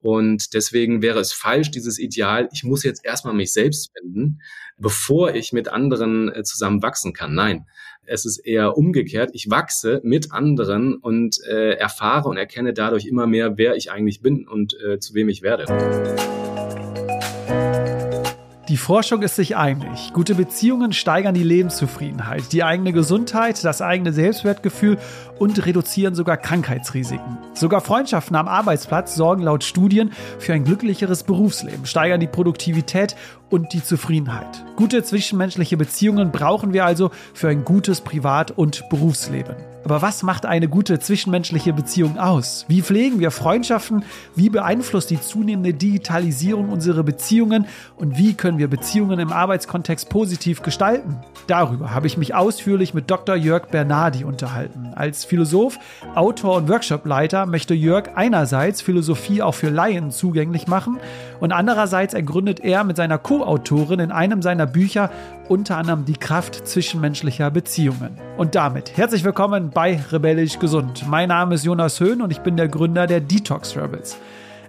[0.00, 4.40] Und deswegen wäre es falsch, dieses Ideal, ich muss jetzt erstmal mich selbst finden,
[4.78, 7.34] bevor ich mit anderen äh, zusammen wachsen kann.
[7.34, 7.66] Nein,
[8.06, 9.30] es ist eher umgekehrt.
[9.34, 14.22] Ich wachse mit anderen und äh, erfahre und erkenne dadurch immer mehr, wer ich eigentlich
[14.22, 16.39] bin und äh, zu wem ich werde.
[18.70, 20.12] Die Forschung ist sich einig.
[20.12, 24.96] Gute Beziehungen steigern die Lebenszufriedenheit, die eigene Gesundheit, das eigene Selbstwertgefühl
[25.40, 27.36] und reduzieren sogar Krankheitsrisiken.
[27.52, 33.16] Sogar Freundschaften am Arbeitsplatz sorgen laut Studien für ein glücklicheres Berufsleben, steigern die Produktivität
[33.48, 34.64] und die Zufriedenheit.
[34.76, 39.56] Gute zwischenmenschliche Beziehungen brauchen wir also für ein gutes Privat- und Berufsleben.
[39.84, 42.64] Aber was macht eine gute zwischenmenschliche Beziehung aus?
[42.68, 44.04] Wie pflegen wir Freundschaften?
[44.34, 47.66] Wie beeinflusst die zunehmende Digitalisierung unsere Beziehungen?
[47.96, 51.16] Und wie können wir Beziehungen im Arbeitskontext positiv gestalten?
[51.46, 53.36] Darüber habe ich mich ausführlich mit Dr.
[53.36, 54.92] Jörg Bernardi unterhalten.
[54.94, 55.78] Als Philosoph,
[56.14, 60.98] Autor und Workshopleiter möchte Jörg einerseits Philosophie auch für Laien zugänglich machen
[61.40, 65.10] und andererseits ergründet er mit seiner Co-Autorin in einem seiner Bücher
[65.48, 68.18] unter anderem die Kraft zwischenmenschlicher Beziehungen.
[68.36, 71.04] Und damit herzlich willkommen bei Rebellisch Gesund.
[71.08, 74.16] Mein Name ist Jonas Höhn und ich bin der Gründer der Detox Rebels.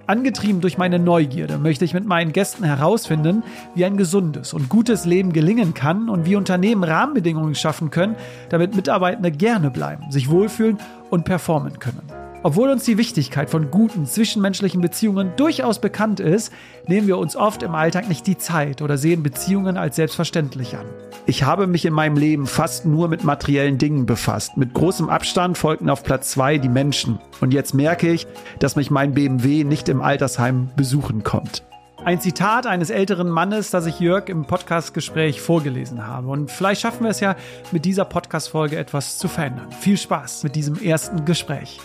[0.07, 3.43] Angetrieben durch meine Neugierde möchte ich mit meinen Gästen herausfinden,
[3.75, 8.15] wie ein gesundes und gutes Leben gelingen kann und wie Unternehmen Rahmenbedingungen schaffen können,
[8.49, 12.20] damit Mitarbeitende gerne bleiben, sich wohlfühlen und performen können.
[12.43, 16.51] Obwohl uns die Wichtigkeit von guten zwischenmenschlichen Beziehungen durchaus bekannt ist,
[16.87, 20.87] nehmen wir uns oft im Alltag nicht die Zeit oder sehen Beziehungen als selbstverständlich an.
[21.27, 24.57] Ich habe mich in meinem Leben fast nur mit materiellen Dingen befasst.
[24.57, 27.19] Mit großem Abstand folgten auf Platz zwei die Menschen.
[27.41, 28.25] Und jetzt merke ich,
[28.57, 31.63] dass mich mein BMW nicht im Altersheim besuchen kommt.
[32.03, 36.29] Ein Zitat eines älteren Mannes, das ich Jörg im Podcastgespräch vorgelesen habe.
[36.29, 37.35] Und vielleicht schaffen wir es ja
[37.71, 39.67] mit dieser Podcast-Folge etwas zu verändern.
[39.79, 41.79] Viel Spaß mit diesem ersten Gespräch.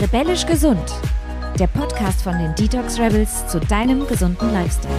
[0.00, 0.82] Rebellisch gesund.
[1.58, 4.92] Der Podcast von den Detox Rebels zu deinem gesunden Lifestyle.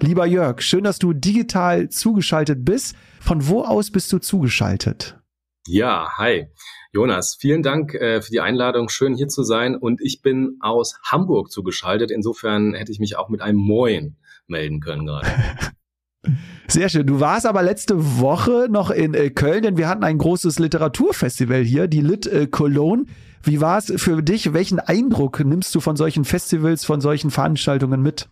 [0.00, 2.96] Lieber Jörg, schön, dass du digital zugeschaltet bist.
[3.20, 5.16] Von wo aus bist du zugeschaltet?
[5.66, 6.48] Ja, hi.
[6.92, 8.88] Jonas, vielen Dank äh, für die Einladung.
[8.88, 9.76] Schön hier zu sein.
[9.76, 12.10] Und ich bin aus Hamburg zugeschaltet.
[12.10, 14.16] Insofern hätte ich mich auch mit einem Moin
[14.46, 15.28] melden können gerade.
[16.68, 17.06] Sehr schön.
[17.06, 21.62] Du warst aber letzte Woche noch in äh, Köln, denn wir hatten ein großes Literaturfestival
[21.62, 23.04] hier, die Lit äh, Cologne.
[23.42, 24.54] Wie war es für dich?
[24.54, 28.28] Welchen Eindruck nimmst du von solchen Festivals, von solchen Veranstaltungen mit?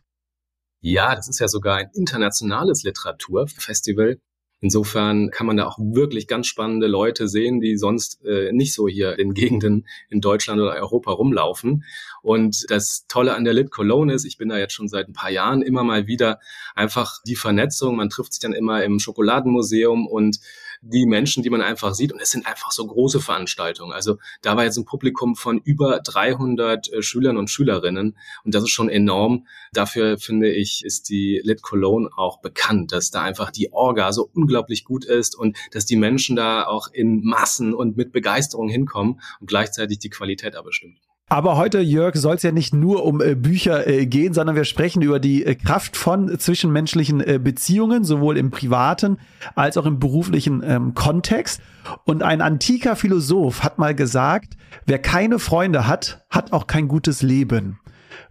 [0.80, 4.18] Ja, das ist ja sogar ein internationales Literaturfestival.
[4.62, 8.86] Insofern kann man da auch wirklich ganz spannende Leute sehen, die sonst äh, nicht so
[8.86, 11.84] hier in Gegenden in Deutschland oder Europa rumlaufen.
[12.22, 15.12] Und das Tolle an der Lit Cologne ist, ich bin da jetzt schon seit ein
[15.12, 16.38] paar Jahren immer mal wieder
[16.74, 17.96] einfach die Vernetzung.
[17.96, 20.38] Man trifft sich dann immer im Schokoladenmuseum und
[20.82, 22.12] die Menschen, die man einfach sieht.
[22.12, 23.92] Und es sind einfach so große Veranstaltungen.
[23.92, 28.18] Also da war jetzt ein Publikum von über 300 äh, Schülern und Schülerinnen.
[28.44, 29.46] Und das ist schon enorm.
[29.72, 34.28] Dafür finde ich, ist die Lit Cologne auch bekannt, dass da einfach die Orga so
[34.34, 39.20] unglaublich gut ist und dass die Menschen da auch in Massen und mit Begeisterung hinkommen
[39.40, 41.11] und gleichzeitig die Qualität aber stimmt.
[41.32, 44.66] Aber heute, Jörg, soll es ja nicht nur um äh, Bücher äh, gehen, sondern wir
[44.66, 49.16] sprechen über die äh, Kraft von zwischenmenschlichen äh, Beziehungen, sowohl im privaten
[49.54, 51.62] als auch im beruflichen ähm, Kontext.
[52.04, 57.22] Und ein antiker Philosoph hat mal gesagt, wer keine Freunde hat, hat auch kein gutes
[57.22, 57.78] Leben.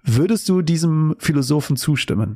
[0.03, 2.35] Würdest du diesem Philosophen zustimmen?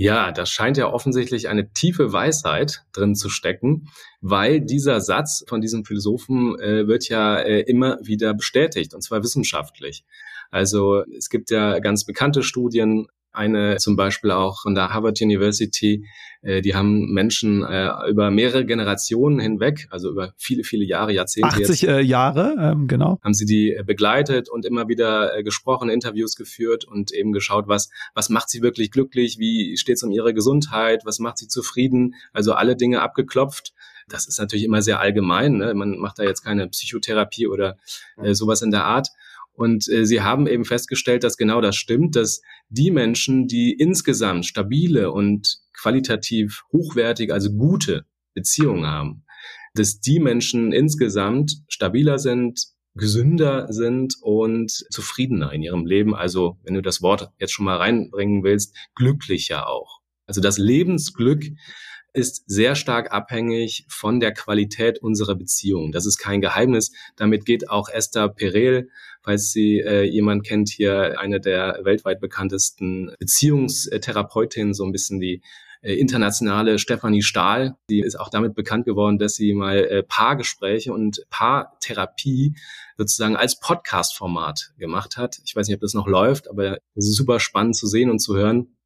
[0.00, 3.90] Ja, da scheint ja offensichtlich eine tiefe Weisheit drin zu stecken,
[4.22, 9.22] weil dieser Satz von diesem Philosophen äh, wird ja äh, immer wieder bestätigt, und zwar
[9.22, 10.06] wissenschaftlich.
[10.50, 16.04] Also es gibt ja ganz bekannte Studien, eine zum Beispiel auch von der Harvard University,
[16.42, 21.48] äh, die haben Menschen äh, über mehrere Generationen hinweg, also über viele, viele Jahre, Jahrzehnte.
[21.48, 23.18] 80 jetzt, äh, Jahre, ähm, genau.
[23.22, 27.68] Haben sie die äh, begleitet und immer wieder äh, gesprochen, Interviews geführt und eben geschaut,
[27.68, 31.48] was, was macht sie wirklich glücklich, wie steht es um ihre Gesundheit, was macht sie
[31.48, 33.72] zufrieden, also alle Dinge abgeklopft.
[34.08, 35.58] Das ist natürlich immer sehr allgemein.
[35.58, 35.72] Ne?
[35.74, 37.76] Man macht da jetzt keine Psychotherapie oder
[38.16, 39.08] äh, sowas in der Art.
[39.52, 44.46] Und äh, sie haben eben festgestellt, dass genau das stimmt, dass die Menschen, die insgesamt
[44.46, 49.24] stabile und qualitativ hochwertig, also gute Beziehungen haben,
[49.74, 56.14] dass die Menschen insgesamt stabiler sind, gesünder sind und zufriedener in ihrem Leben.
[56.14, 60.00] Also, wenn du das Wort jetzt schon mal reinbringen willst, glücklicher auch.
[60.26, 61.44] Also das Lebensglück
[62.12, 65.92] ist sehr stark abhängig von der Qualität unserer Beziehung.
[65.92, 66.92] Das ist kein Geheimnis.
[67.16, 68.88] Damit geht auch Esther Perel,
[69.22, 75.42] falls sie äh, jemand kennt, hier eine der weltweit bekanntesten Beziehungstherapeutinnen, so ein bisschen die
[75.82, 77.76] äh, internationale Stefanie Stahl.
[77.88, 82.54] Sie ist auch damit bekannt geworden, dass sie mal äh, Paargespräche und Paartherapie
[82.98, 85.40] sozusagen als Podcast-Format gemacht hat.
[85.44, 88.18] Ich weiß nicht, ob das noch läuft, aber es ist super spannend zu sehen und
[88.18, 88.76] zu hören,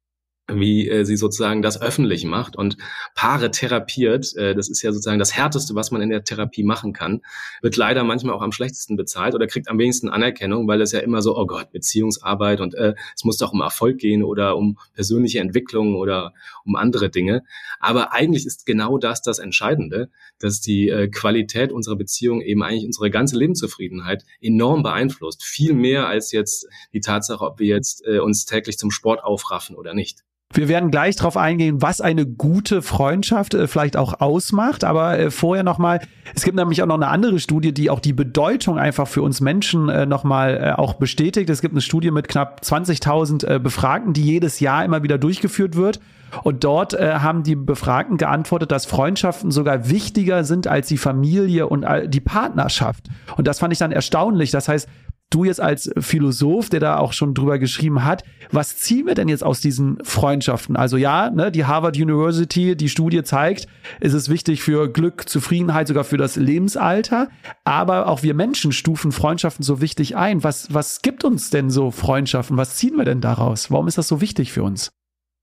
[0.47, 2.77] wie äh, sie sozusagen das öffentlich macht und
[3.15, 4.35] Paare therapiert.
[4.35, 7.21] Äh, das ist ja sozusagen das Härteste, was man in der Therapie machen kann.
[7.61, 10.99] Wird leider manchmal auch am schlechtesten bezahlt oder kriegt am wenigsten Anerkennung, weil es ja
[10.99, 14.77] immer so, oh Gott, Beziehungsarbeit und äh, es muss doch um Erfolg gehen oder um
[14.93, 16.33] persönliche Entwicklung oder
[16.63, 17.43] um andere Dinge.
[17.79, 22.85] Aber eigentlich ist genau das das Entscheidende, dass die äh, Qualität unserer Beziehung eben eigentlich
[22.85, 25.43] unsere ganze Lebenszufriedenheit enorm beeinflusst.
[25.43, 29.75] Viel mehr als jetzt die Tatsache, ob wir jetzt äh, uns täglich zum Sport aufraffen
[29.75, 30.23] oder nicht.
[30.55, 34.85] Wir werden gleich darauf eingehen, was eine gute Freundschaft äh, vielleicht auch ausmacht.
[34.85, 35.99] Aber äh, vorher nochmal,
[36.33, 39.41] es gibt nämlich auch noch eine andere Studie, die auch die Bedeutung einfach für uns
[39.41, 41.49] Menschen äh, nochmal äh, auch bestätigt.
[41.49, 45.75] Es gibt eine Studie mit knapp 20.000 äh, Befragten, die jedes Jahr immer wieder durchgeführt
[45.75, 45.99] wird.
[46.43, 51.67] Und dort äh, haben die Befragten geantwortet, dass Freundschaften sogar wichtiger sind als die Familie
[51.67, 53.07] und die Partnerschaft.
[53.37, 54.51] Und das fand ich dann erstaunlich.
[54.51, 54.89] Das heißt,
[55.35, 59.27] du jetzt als Philosoph, der da auch schon drüber geschrieben hat, was ziehen wir denn
[59.27, 60.75] jetzt aus diesen Freundschaften?
[60.77, 63.67] Also ja, ne, die Harvard University, die Studie zeigt,
[63.99, 67.29] es ist wichtig für Glück, Zufriedenheit, sogar für das Lebensalter.
[67.65, 70.43] Aber auch wir Menschen stufen Freundschaften so wichtig ein.
[70.43, 72.55] Was, was gibt uns denn so Freundschaften?
[72.55, 73.71] Was ziehen wir denn daraus?
[73.71, 74.91] Warum ist das so wichtig für uns?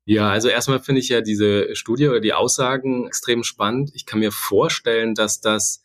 [0.05, 3.91] Ja, also erstmal finde ich ja diese Studie oder die Aussagen extrem spannend.
[3.95, 5.82] Ich kann mir vorstellen, dass das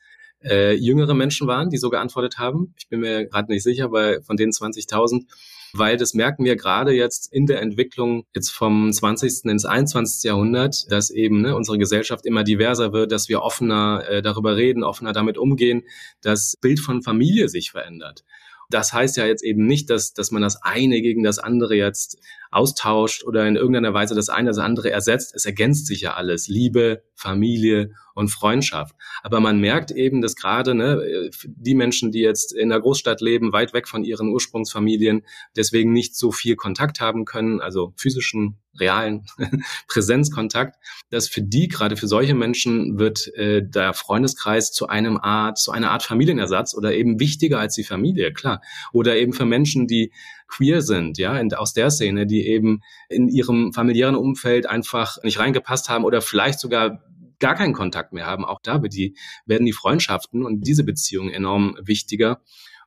[0.49, 2.73] äh, jüngere Menschen waren, die so geantwortet haben.
[2.77, 5.25] Ich bin mir gerade nicht sicher, weil von den 20.000,
[5.73, 9.45] weil das merken wir gerade jetzt in der Entwicklung jetzt vom 20.
[9.45, 10.23] ins 21.
[10.23, 14.83] Jahrhundert, dass eben ne, unsere Gesellschaft immer diverser wird, dass wir offener äh, darüber reden,
[14.83, 15.83] offener damit umgehen,
[16.21, 18.23] das Bild von Familie sich verändert.
[18.69, 22.17] Das heißt ja jetzt eben nicht, dass, dass man das eine gegen das andere jetzt
[22.51, 25.35] austauscht oder in irgendeiner Weise das eine das andere ersetzt.
[25.35, 26.47] Es ergänzt sich ja alles.
[26.47, 28.95] Liebe, Familie und Freundschaft.
[29.21, 33.53] Aber man merkt eben, dass gerade ne, die Menschen, die jetzt in der Großstadt leben,
[33.53, 35.23] weit weg von ihren Ursprungsfamilien,
[35.55, 39.25] deswegen nicht so viel Kontakt haben können, also physischen, realen
[39.87, 40.77] Präsenzkontakt,
[41.09, 45.71] dass für die, gerade für solche Menschen, wird äh, der Freundeskreis zu einem Art, zu
[45.71, 48.61] einer Art Familienersatz oder eben wichtiger als die Familie, klar.
[48.93, 50.11] Oder eben für Menschen, die
[50.47, 55.39] queer sind, ja, in, aus der Szene, die eben in ihrem familiären Umfeld einfach nicht
[55.39, 57.03] reingepasst haben oder vielleicht sogar
[57.39, 58.45] gar keinen Kontakt mehr haben.
[58.45, 59.15] Auch da die,
[59.45, 62.41] werden die Freundschaften und diese Beziehungen enorm wichtiger.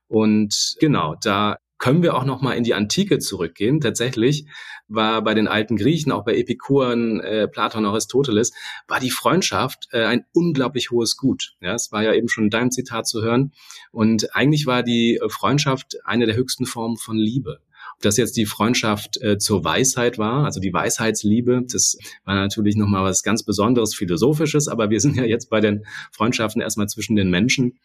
[0.08, 3.80] Und genau, da können wir auch noch mal in die Antike zurückgehen.
[3.80, 4.46] Tatsächlich
[4.86, 8.52] war bei den alten Griechen, auch bei Epikuren, äh, Platon, Aristoteles,
[8.86, 11.54] war die Freundschaft äh, ein unglaublich hohes Gut.
[11.60, 13.52] Ja, es war ja eben schon in deinem Zitat zu hören.
[13.90, 17.60] Und eigentlich war die Freundschaft eine der höchsten Formen von Liebe
[18.00, 23.04] das jetzt die Freundschaft äh, zur Weisheit war, also die Weisheitsliebe, das war natürlich nochmal
[23.04, 27.30] was ganz Besonderes, Philosophisches, aber wir sind ja jetzt bei den Freundschaften erstmal zwischen den
[27.30, 27.78] Menschen.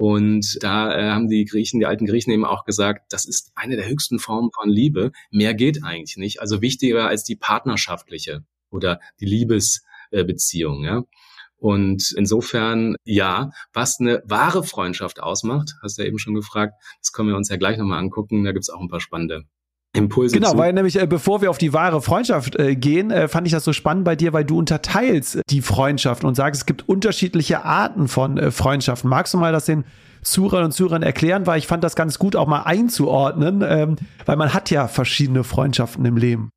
[0.00, 3.76] Und da äh, haben die Griechen, die alten Griechen eben auch gesagt, das ist eine
[3.76, 5.12] der höchsten Formen von Liebe.
[5.30, 6.40] Mehr geht eigentlich nicht.
[6.40, 10.84] Also wichtiger als die partnerschaftliche oder die Liebesbeziehung.
[10.84, 11.04] ja.
[11.58, 17.12] Und insofern, ja, was eine wahre Freundschaft ausmacht, hast du ja eben schon gefragt, das
[17.12, 18.42] können wir uns ja gleich nochmal angucken.
[18.42, 19.44] Da gibt's auch ein paar spannende
[19.92, 20.34] Impulse.
[20.34, 20.58] Genau, zu.
[20.58, 23.64] weil nämlich, äh, bevor wir auf die wahre Freundschaft äh, gehen, äh, fand ich das
[23.64, 28.06] so spannend bei dir, weil du unterteilst die Freundschaft und sagst, es gibt unterschiedliche Arten
[28.06, 29.10] von äh, Freundschaften.
[29.10, 29.84] Magst du mal das den
[30.22, 33.96] Zuhörern und Zuhörern erklären, weil ich fand das ganz gut auch mal einzuordnen, ähm,
[34.26, 36.50] weil man hat ja verschiedene Freundschaften im Leben.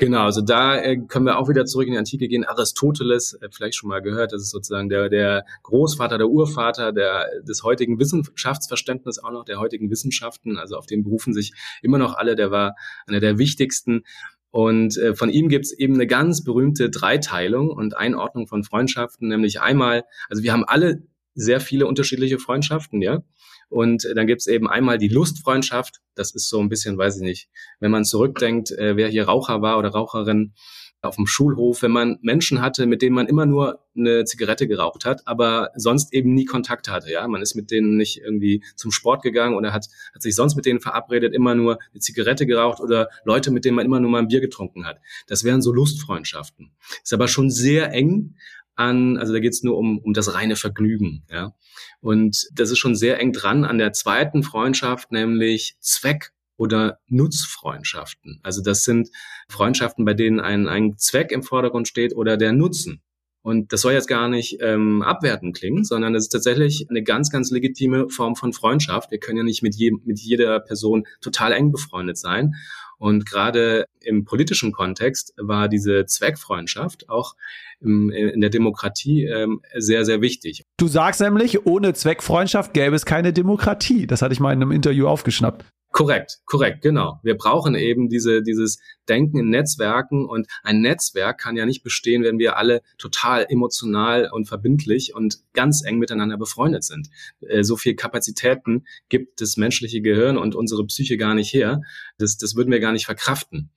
[0.00, 2.46] Genau, also da äh, können wir auch wieder zurück in die Antike gehen.
[2.46, 7.26] Aristoteles, äh, vielleicht schon mal gehört, das ist sozusagen der, der Großvater, der Urvater der,
[7.46, 10.56] des heutigen Wissenschaftsverständnisses, auch noch der heutigen Wissenschaften.
[10.56, 11.52] Also auf den berufen sich
[11.82, 12.34] immer noch alle.
[12.34, 12.76] Der war
[13.06, 14.04] einer der wichtigsten.
[14.50, 19.60] Und äh, von ihm gibt's eben eine ganz berühmte Dreiteilung und Einordnung von Freundschaften, nämlich
[19.60, 21.02] einmal, also wir haben alle
[21.34, 23.22] sehr viele unterschiedliche Freundschaften, ja.
[23.68, 26.00] Und dann gibt's eben einmal die Lustfreundschaft.
[26.16, 29.62] Das ist so ein bisschen, weiß ich nicht, wenn man zurückdenkt, äh, wer hier Raucher
[29.62, 30.54] war oder Raucherin
[31.02, 35.04] auf dem Schulhof, wenn man Menschen hatte, mit denen man immer nur eine Zigarette geraucht
[35.04, 37.10] hat, aber sonst eben nie Kontakt hatte.
[37.10, 40.56] Ja, man ist mit denen nicht irgendwie zum Sport gegangen oder hat, hat sich sonst
[40.56, 44.10] mit denen verabredet, immer nur eine Zigarette geraucht oder Leute, mit denen man immer nur
[44.10, 44.98] mal ein Bier getrunken hat.
[45.26, 46.72] Das wären so Lustfreundschaften.
[47.02, 48.34] Ist aber schon sehr eng
[48.80, 51.24] an, also da geht es nur um, um das reine Vergnügen.
[51.30, 51.54] Ja?
[52.00, 58.40] Und das ist schon sehr eng dran an der zweiten Freundschaft, nämlich Zweck oder Nutzfreundschaften.
[58.42, 59.08] Also das sind
[59.48, 63.02] Freundschaften, bei denen ein, ein Zweck im Vordergrund steht oder der Nutzen.
[63.42, 67.30] Und das soll jetzt gar nicht ähm, abwertend klingen, sondern es ist tatsächlich eine ganz,
[67.30, 69.10] ganz legitime Form von Freundschaft.
[69.10, 72.54] Wir können ja nicht mit, jedem, mit jeder Person total eng befreundet sein.
[73.00, 77.34] Und gerade im politischen Kontext war diese Zweckfreundschaft auch
[77.80, 80.64] im, in der Demokratie ähm, sehr, sehr wichtig.
[80.76, 84.06] Du sagst nämlich, ohne Zweckfreundschaft gäbe es keine Demokratie.
[84.06, 85.64] Das hatte ich mal in einem Interview aufgeschnappt.
[85.92, 87.18] Korrekt, korrekt, genau.
[87.24, 88.78] Wir brauchen eben diese, dieses
[89.08, 94.30] Denken in Netzwerken und ein Netzwerk kann ja nicht bestehen, wenn wir alle total emotional
[94.32, 97.10] und verbindlich und ganz eng miteinander befreundet sind.
[97.40, 101.80] Äh, so viel Kapazitäten gibt das menschliche Gehirn und unsere Psyche gar nicht her.
[102.18, 103.70] Das, das würden wir gar nicht verkraften.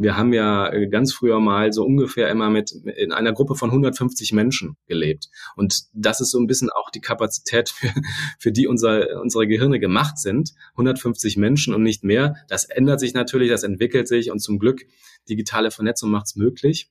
[0.00, 3.70] Wir haben ja äh, ganz früher mal so ungefähr immer mit in einer Gruppe von
[3.70, 5.28] 150 Menschen gelebt.
[5.56, 7.92] Und das ist so ein bisschen auch die Kapazität, für,
[8.38, 10.52] für die unser, unsere Gehirne gemacht sind.
[10.72, 12.36] 150 Menschen und nicht mehr.
[12.48, 14.86] Das ändert sich natürlich, das entwickelt sich und zum Glück
[15.28, 16.90] digitale Vernetzung macht es möglich.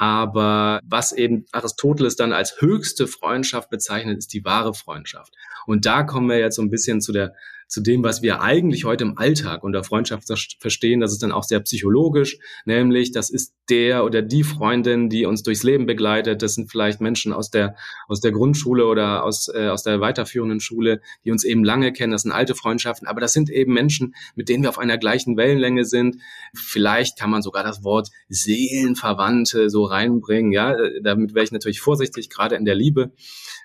[0.00, 5.34] Aber was eben Aristoteles dann als höchste Freundschaft bezeichnet, ist die wahre Freundschaft.
[5.66, 7.34] Und da kommen wir jetzt so ein bisschen zu der
[7.70, 10.26] zu dem, was wir eigentlich heute im Alltag unter Freundschaft
[10.58, 11.00] verstehen.
[11.00, 15.44] Das ist dann auch sehr psychologisch, nämlich das ist der oder die Freundin, die uns
[15.44, 16.42] durchs Leben begleitet.
[16.42, 17.76] Das sind vielleicht Menschen aus der
[18.08, 22.10] aus der Grundschule oder aus äh, aus der weiterführenden Schule, die uns eben lange kennen.
[22.10, 25.36] Das sind alte Freundschaften, aber das sind eben Menschen, mit denen wir auf einer gleichen
[25.36, 26.16] Wellenlänge sind.
[26.52, 30.50] Vielleicht kann man sogar das Wort Seelenverwandte so reinbringen.
[30.50, 33.12] Ja, damit wäre ich natürlich vorsichtig, gerade in der Liebe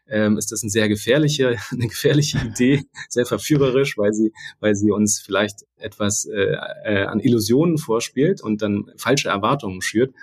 [0.07, 4.91] ähm, ist das eine sehr gefährliche, eine gefährliche Idee, sehr verführerisch, weil sie, weil sie
[4.91, 10.13] uns vielleicht etwas äh, äh, an Illusionen vorspielt und dann falsche Erwartungen schürt.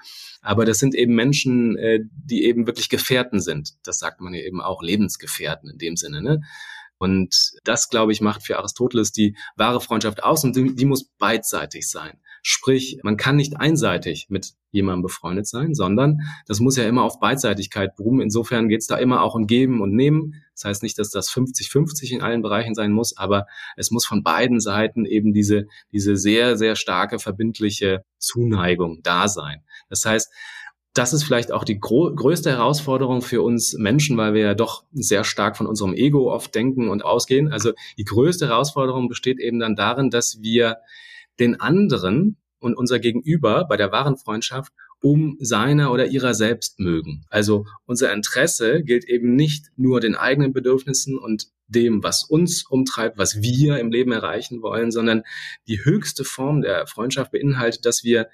[0.41, 3.75] Aber das sind eben Menschen, äh, die eben wirklich Gefährten sind.
[3.85, 6.23] Das sagt man ja eben auch, Lebensgefährten in dem Sinne.
[6.23, 6.43] Ne?
[6.99, 11.09] Und das, glaube ich, macht für Aristoteles die wahre Freundschaft aus und die, die muss
[11.19, 12.21] beidseitig sein.
[12.45, 17.21] Sprich, man kann nicht einseitig mit jemandem befreundet sein, sondern das muss ja immer auf
[17.21, 18.21] Beidseitigkeit beruhen.
[18.21, 20.43] Insofern geht es da immer auch um Geben und Nehmen.
[20.55, 23.47] Das heißt nicht, dass das 50-50 in allen Bereichen sein muss, aber
[23.77, 29.63] es muss von beiden Seiten eben diese, diese sehr, sehr starke verbindliche Zuneigung da sein.
[29.89, 30.33] Das heißt,
[30.95, 35.25] das ist vielleicht auch die größte Herausforderung für uns Menschen, weil wir ja doch sehr
[35.25, 37.51] stark von unserem Ego oft denken und ausgehen.
[37.51, 40.79] Also die größte Herausforderung besteht eben dann darin, dass wir
[41.39, 47.25] den anderen und unser Gegenüber bei der wahren Freundschaft um seiner oder ihrer selbst mögen.
[47.29, 53.19] Also unser Interesse gilt eben nicht nur den eigenen Bedürfnissen und dem, was uns umtreibt,
[53.19, 55.23] was wir im Leben erreichen wollen, sondern
[55.67, 58.29] die höchste Form der Freundschaft beinhaltet, dass wir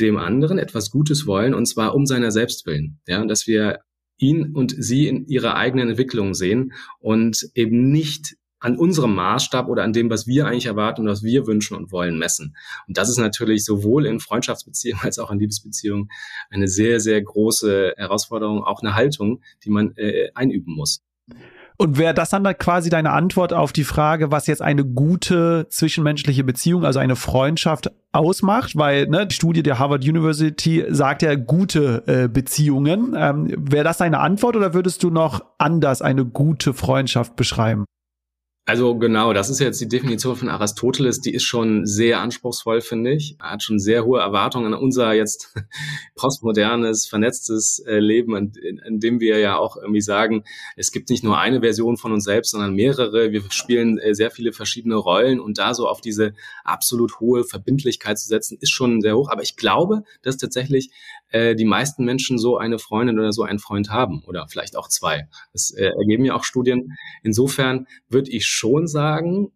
[0.00, 3.00] dem anderen etwas Gutes wollen und zwar um seiner selbst willen.
[3.06, 3.80] Ja, dass wir
[4.18, 9.82] ihn und sie in ihrer eigenen Entwicklung sehen und eben nicht an unserem Maßstab oder
[9.82, 12.56] an dem, was wir eigentlich erwarten und was wir wünschen und wollen, messen.
[12.86, 16.08] Und das ist natürlich sowohl in Freundschaftsbeziehungen als auch in Liebesbeziehungen
[16.48, 21.02] eine sehr, sehr große Herausforderung, auch eine Haltung, die man äh, einüben muss.
[21.76, 26.44] Und wäre das dann quasi deine Antwort auf die Frage, was jetzt eine gute zwischenmenschliche
[26.44, 28.76] Beziehung, also eine Freundschaft ausmacht?
[28.76, 33.16] Weil ne, die Studie der Harvard University sagt ja gute äh, Beziehungen.
[33.16, 37.84] Ähm, wäre das deine Antwort oder würdest du noch anders eine gute Freundschaft beschreiben?
[38.64, 43.12] Also genau, das ist jetzt die Definition von Aristoteles, die ist schon sehr anspruchsvoll, finde
[43.12, 43.36] ich.
[43.40, 45.52] Hat schon sehr hohe Erwartungen an unser jetzt
[46.14, 50.44] postmodernes, vernetztes äh, Leben, in, in, dem wir ja auch irgendwie sagen,
[50.76, 53.32] es gibt nicht nur eine Version von uns selbst, sondern mehrere.
[53.32, 58.16] Wir spielen äh, sehr viele verschiedene Rollen und da so auf diese absolut hohe Verbindlichkeit
[58.20, 59.28] zu setzen, ist schon sehr hoch.
[59.28, 60.92] Aber ich glaube, dass tatsächlich
[61.30, 64.86] äh, die meisten Menschen so eine Freundin oder so einen Freund haben oder vielleicht auch
[64.86, 65.28] zwei.
[65.52, 66.96] Das ergeben ja auch Studien.
[67.24, 69.52] Insofern würde ich schon sagen,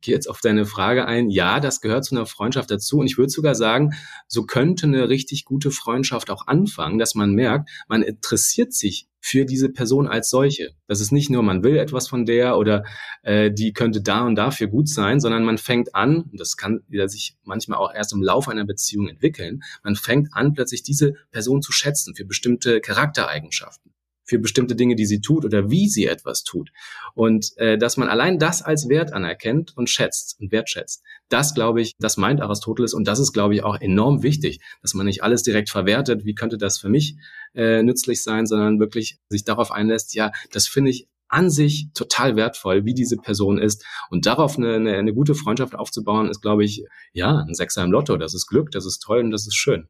[0.00, 2.98] gehe jetzt auf deine Frage ein, ja, das gehört zu einer Freundschaft dazu.
[2.98, 3.94] Und ich würde sogar sagen,
[4.26, 9.44] so könnte eine richtig gute Freundschaft auch anfangen, dass man merkt, man interessiert sich für
[9.44, 10.70] diese Person als solche.
[10.86, 12.84] Das ist nicht nur, man will etwas von der oder
[13.22, 16.84] äh, die könnte da und dafür gut sein, sondern man fängt an, und das kann
[17.06, 21.62] sich manchmal auch erst im Laufe einer Beziehung entwickeln, man fängt an, plötzlich diese Person
[21.62, 23.92] zu schätzen für bestimmte Charaktereigenschaften
[24.28, 26.70] für bestimmte Dinge, die sie tut oder wie sie etwas tut.
[27.14, 31.02] Und äh, dass man allein das als Wert anerkennt und schätzt und wertschätzt.
[31.28, 34.94] Das, glaube ich, das meint Aristoteles und das ist, glaube ich, auch enorm wichtig, dass
[34.94, 37.16] man nicht alles direkt verwertet, wie könnte das für mich
[37.54, 42.36] äh, nützlich sein, sondern wirklich sich darauf einlässt, ja, das finde ich an sich total
[42.36, 43.84] wertvoll, wie diese Person ist.
[44.10, 47.92] Und darauf eine, eine, eine gute Freundschaft aufzubauen, ist, glaube ich, ja, ein Sechser im
[47.92, 48.16] Lotto.
[48.16, 49.88] Das ist Glück, das ist toll und das ist schön.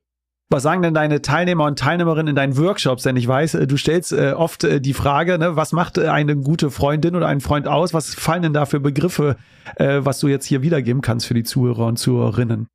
[0.50, 3.02] Was sagen denn deine Teilnehmer und Teilnehmerinnen in deinen Workshops?
[3.02, 6.37] Denn ich weiß, äh, du stellst äh, oft äh, die Frage, ne, was macht eine
[6.37, 7.93] gute Freundin oder einen Freund aus?
[7.93, 9.37] Was fallen denn da für Begriffe,
[9.76, 12.69] was du jetzt hier wiedergeben kannst für die Zuhörer und Zuhörerinnen?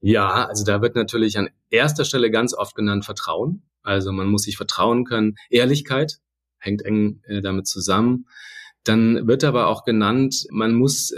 [0.00, 3.62] Ja, also da wird natürlich an erster Stelle ganz oft genannt Vertrauen.
[3.82, 5.34] Also man muss sich vertrauen können.
[5.50, 6.20] Ehrlichkeit
[6.58, 8.26] hängt eng damit zusammen.
[8.84, 11.12] Dann wird aber auch genannt, man muss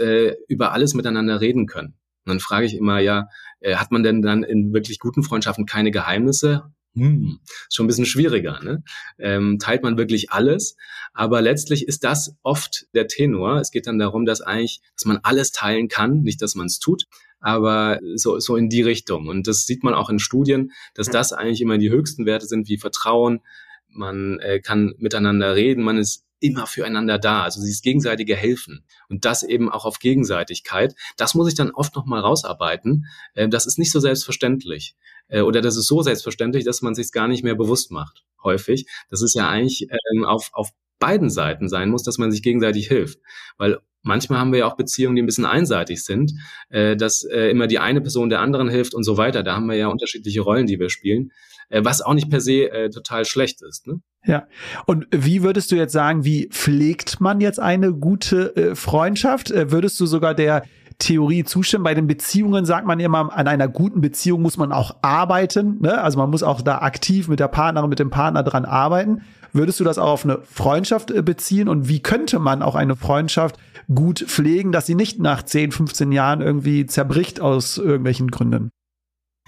[0.49, 1.95] über alles miteinander reden können.
[2.25, 3.27] Und dann frage ich immer, ja,
[3.59, 6.63] äh, hat man denn dann in wirklich guten Freundschaften keine Geheimnisse?
[6.95, 8.59] Hm, ist schon ein bisschen schwieriger.
[8.63, 8.83] Ne?
[9.17, 10.77] Ähm, teilt man wirklich alles?
[11.13, 13.59] Aber letztlich ist das oft der Tenor.
[13.59, 16.79] Es geht dann darum, dass eigentlich, dass man alles teilen kann, nicht, dass man es
[16.79, 17.05] tut,
[17.39, 19.27] aber so, so in die Richtung.
[19.27, 22.69] Und das sieht man auch in Studien, dass das eigentlich immer die höchsten Werte sind,
[22.69, 23.41] wie Vertrauen.
[23.89, 29.23] Man äh, kann miteinander reden, man ist immer füreinander da, also dieses gegenseitige Helfen und
[29.23, 30.93] das eben auch auf Gegenseitigkeit.
[31.15, 33.05] Das muss ich dann oft noch mal rausarbeiten.
[33.33, 34.95] Äh, das ist nicht so selbstverständlich
[35.29, 38.25] äh, oder das ist so selbstverständlich, dass man sich gar nicht mehr bewusst macht.
[38.43, 38.87] Häufig.
[39.09, 40.71] Das ist ja eigentlich ähm, auf auf
[41.05, 43.19] beiden Seiten sein muss, dass man sich gegenseitig hilft,
[43.57, 46.33] weil Manchmal haben wir ja auch Beziehungen, die ein bisschen einseitig sind,
[46.69, 49.43] äh, dass äh, immer die eine Person der anderen hilft und so weiter.
[49.43, 51.31] Da haben wir ja unterschiedliche Rollen, die wir spielen,
[51.69, 53.87] äh, was auch nicht per se äh, total schlecht ist.
[53.87, 54.01] Ne?
[54.25, 54.47] Ja.
[54.85, 59.51] Und wie würdest du jetzt sagen, wie pflegt man jetzt eine gute äh, Freundschaft?
[59.51, 60.63] Äh, würdest du sogar der
[60.99, 61.83] Theorie zustimmen.
[61.83, 65.79] Bei den Beziehungen sagt man immer, an einer guten Beziehung muss man auch arbeiten.
[65.81, 66.01] Ne?
[66.01, 69.21] Also man muss auch da aktiv mit der Partnerin, mit dem Partner dran arbeiten.
[69.53, 71.69] Würdest du das auch auf eine Freundschaft äh, beziehen?
[71.69, 73.57] Und wie könnte man auch eine Freundschaft
[73.93, 78.71] gut pflegen, dass sie nicht nach 10, 15 Jahren irgendwie zerbricht aus irgendwelchen Gründen?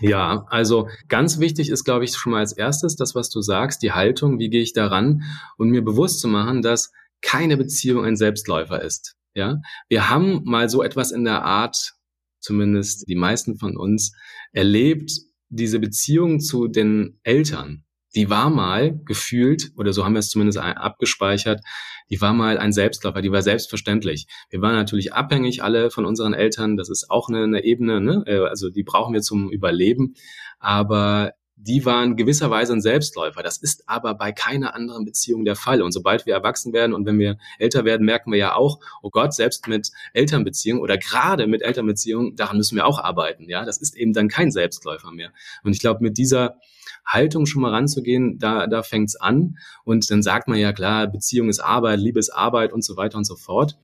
[0.01, 3.81] Ja, also ganz wichtig ist, glaube ich, schon mal als erstes das, was du sagst,
[3.81, 5.23] die Haltung, wie gehe ich daran
[5.57, 9.15] und mir bewusst zu machen, dass keine Beziehung ein Selbstläufer ist.
[9.35, 9.57] Ja,
[9.89, 11.93] wir haben mal so etwas in der Art,
[12.39, 14.13] zumindest die meisten von uns,
[14.53, 15.11] erlebt,
[15.49, 17.83] diese Beziehung zu den Eltern.
[18.15, 21.61] Die war mal gefühlt, oder so haben wir es zumindest abgespeichert,
[22.09, 24.27] die war mal ein Selbstläufer, die war selbstverständlich.
[24.49, 28.23] Wir waren natürlich abhängig alle von unseren Eltern, das ist auch eine, eine Ebene, ne?
[28.25, 30.15] Äh, also die brauchen wir zum Überleben.
[30.59, 33.41] Aber die waren gewisserweise ein Selbstläufer.
[33.41, 35.81] Das ist aber bei keiner anderen Beziehung der Fall.
[35.81, 39.09] Und sobald wir erwachsen werden und wenn wir älter werden, merken wir ja auch, oh
[39.09, 43.49] Gott, selbst mit Elternbeziehungen oder gerade mit Elternbeziehungen, daran müssen wir auch arbeiten.
[43.49, 45.31] Ja, das ist eben dann kein Selbstläufer mehr.
[45.63, 46.57] Und ich glaube, mit dieser
[47.05, 49.57] Haltung schon mal ranzugehen, da, da fängt's an.
[49.85, 53.17] Und dann sagt man ja klar, Beziehung ist Arbeit, Liebe ist Arbeit und so weiter
[53.17, 53.77] und so fort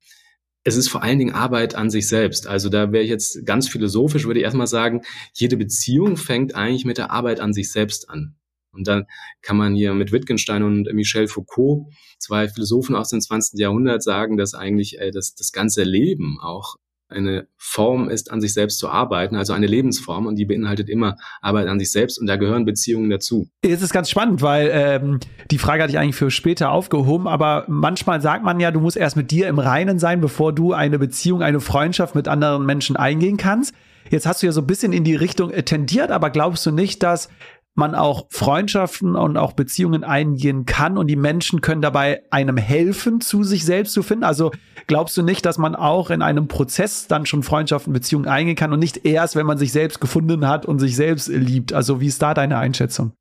[0.64, 2.48] es ist vor allen Dingen Arbeit an sich selbst.
[2.48, 5.02] Also da wäre ich jetzt ganz philosophisch, würde ich erstmal sagen,
[5.34, 8.36] jede Beziehung fängt eigentlich mit der Arbeit an sich selbst an.
[8.74, 9.06] Und dann
[9.42, 11.88] kann man hier mit Wittgenstein und Michel Foucault,
[12.20, 13.60] zwei Philosophen aus dem 20.
[13.60, 16.76] Jahrhundert, sagen, dass eigentlich äh, das, das ganze Leben auch
[17.12, 21.18] eine Form ist, an sich selbst zu arbeiten, also eine Lebensform und die beinhaltet immer
[21.42, 23.48] Arbeit an sich selbst und da gehören Beziehungen dazu.
[23.62, 25.20] Es ist ganz spannend, weil ähm,
[25.52, 28.98] die Frage hatte ich eigentlich für später aufgehoben, aber manchmal sagt man ja, du musst
[28.98, 32.96] erst mit dir im Reinen sein, bevor du eine Beziehung, eine Freundschaft mit anderen Menschen
[32.96, 33.74] eingehen kannst.
[34.10, 37.04] Jetzt hast du ja so ein bisschen in die Richtung tendiert, aber glaubst du nicht,
[37.04, 37.30] dass
[37.74, 43.22] man auch Freundschaften und auch Beziehungen eingehen kann und die Menschen können dabei einem helfen,
[43.22, 44.24] zu sich selbst zu finden.
[44.24, 44.52] Also
[44.88, 48.74] glaubst du nicht, dass man auch in einem Prozess dann schon Freundschaften, Beziehungen eingehen kann
[48.74, 51.72] und nicht erst, wenn man sich selbst gefunden hat und sich selbst liebt?
[51.74, 53.14] Also wie ist da deine Einschätzung?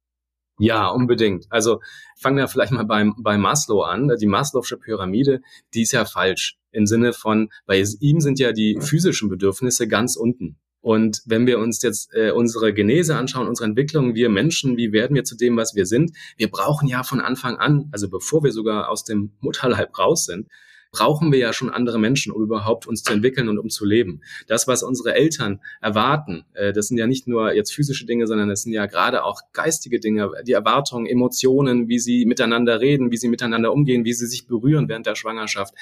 [0.59, 1.47] Ja, unbedingt.
[1.49, 1.81] Also
[2.19, 4.13] fangen wir vielleicht mal beim, bei Maslow an.
[4.21, 5.41] Die Maslow'sche Pyramide,
[5.73, 6.59] die ist ja falsch.
[6.71, 10.59] Im Sinne von, bei ihm sind ja die physischen Bedürfnisse ganz unten.
[10.81, 15.14] Und wenn wir uns jetzt äh, unsere Genese anschauen, unsere Entwicklung, wir Menschen, wie werden
[15.14, 16.12] wir zu dem, was wir sind?
[16.37, 20.49] Wir brauchen ja von Anfang an, also bevor wir sogar aus dem Mutterleib raus sind,
[20.92, 24.22] brauchen wir ja schon andere Menschen, um überhaupt uns zu entwickeln und um zu leben.
[24.48, 28.48] Das, was unsere Eltern erwarten, äh, das sind ja nicht nur jetzt physische Dinge, sondern
[28.48, 33.16] das sind ja gerade auch geistige Dinge, die Erwartungen, Emotionen, wie sie miteinander reden, wie
[33.16, 35.74] sie miteinander umgehen, wie sie sich berühren während der Schwangerschaft.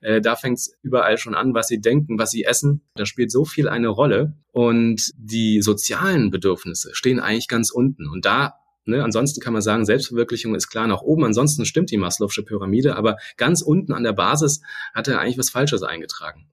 [0.00, 2.82] Äh, da fängt es überall schon an, was sie denken, was sie essen.
[2.94, 4.34] Da spielt so viel eine Rolle.
[4.52, 8.08] Und die sozialen Bedürfnisse stehen eigentlich ganz unten.
[8.08, 8.54] Und da
[8.86, 9.02] Ne?
[9.02, 11.24] Ansonsten kann man sagen, Selbstverwirklichung ist klar nach oben.
[11.24, 14.62] Ansonsten stimmt die Maslow'sche Pyramide, aber ganz unten an der Basis
[14.94, 16.48] hat er eigentlich was Falsches eingetragen.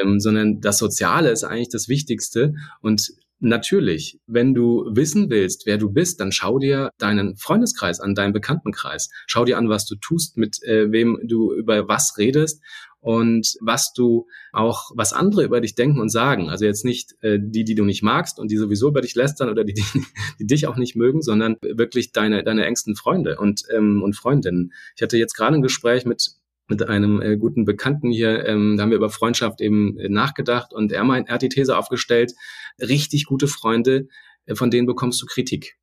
[0.00, 5.76] Ähm, sondern das Soziale ist eigentlich das Wichtigste und Natürlich, wenn du wissen willst, wer
[5.76, 9.10] du bist, dann schau dir deinen Freundeskreis an, deinen Bekanntenkreis.
[9.26, 12.62] Schau dir an, was du tust, mit äh, wem du über was redest
[13.04, 16.48] und was du auch, was andere über dich denken und sagen.
[16.48, 19.50] Also jetzt nicht äh, die, die du nicht magst und die sowieso über dich lästern
[19.50, 19.84] oder die, die,
[20.40, 24.72] die dich auch nicht mögen, sondern wirklich deine, deine engsten Freunde und, ähm, und Freundinnen.
[24.96, 26.36] Ich hatte jetzt gerade ein Gespräch mit
[26.66, 30.72] mit einem äh, guten Bekannten hier, ähm, da haben wir über Freundschaft eben äh, nachgedacht
[30.72, 32.32] und er meint, er hat die These aufgestellt,
[32.80, 34.08] richtig gute Freunde,
[34.46, 35.76] äh, von denen bekommst du Kritik.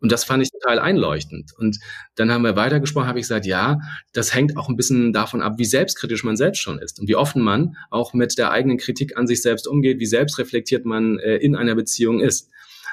[0.00, 1.52] Und das fand ich total einleuchtend.
[1.56, 1.78] Und
[2.16, 3.78] dann haben wir weitergesprochen, habe ich gesagt, ja,
[4.12, 7.16] das hängt auch ein bisschen davon ab, wie selbstkritisch man selbst schon ist und wie
[7.16, 11.36] offen man auch mit der eigenen Kritik an sich selbst umgeht, wie selbstreflektiert man äh,
[11.36, 12.50] in einer Beziehung ist.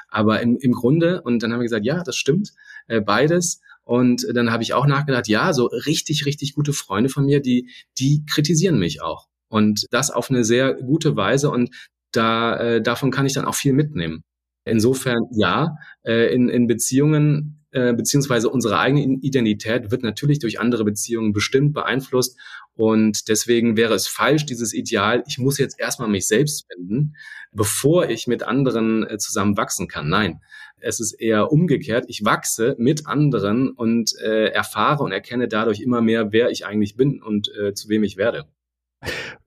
[0.08, 2.52] Aber im, im Grunde, und dann haben wir gesagt, ja, das stimmt,
[2.86, 3.60] äh, beides.
[3.84, 7.68] Und dann habe ich auch nachgedacht, ja, so richtig, richtig gute Freunde von mir, die,
[7.98, 9.28] die kritisieren mich auch.
[9.48, 11.50] Und das auf eine sehr gute Weise.
[11.50, 11.70] Und
[12.12, 14.24] da äh, davon kann ich dann auch viel mitnehmen.
[14.64, 20.84] Insofern ja, äh, in, in Beziehungen äh, beziehungsweise unsere eigene Identität wird natürlich durch andere
[20.84, 22.38] Beziehungen bestimmt beeinflusst
[22.76, 27.14] und deswegen wäre es falsch, dieses Ideal, ich muss jetzt erstmal mich selbst finden,
[27.52, 30.08] bevor ich mit anderen äh, zusammen wachsen kann.
[30.08, 30.40] Nein,
[30.80, 32.06] es ist eher umgekehrt.
[32.08, 36.96] Ich wachse mit anderen und äh, erfahre und erkenne dadurch immer mehr, wer ich eigentlich
[36.96, 38.46] bin und äh, zu wem ich werde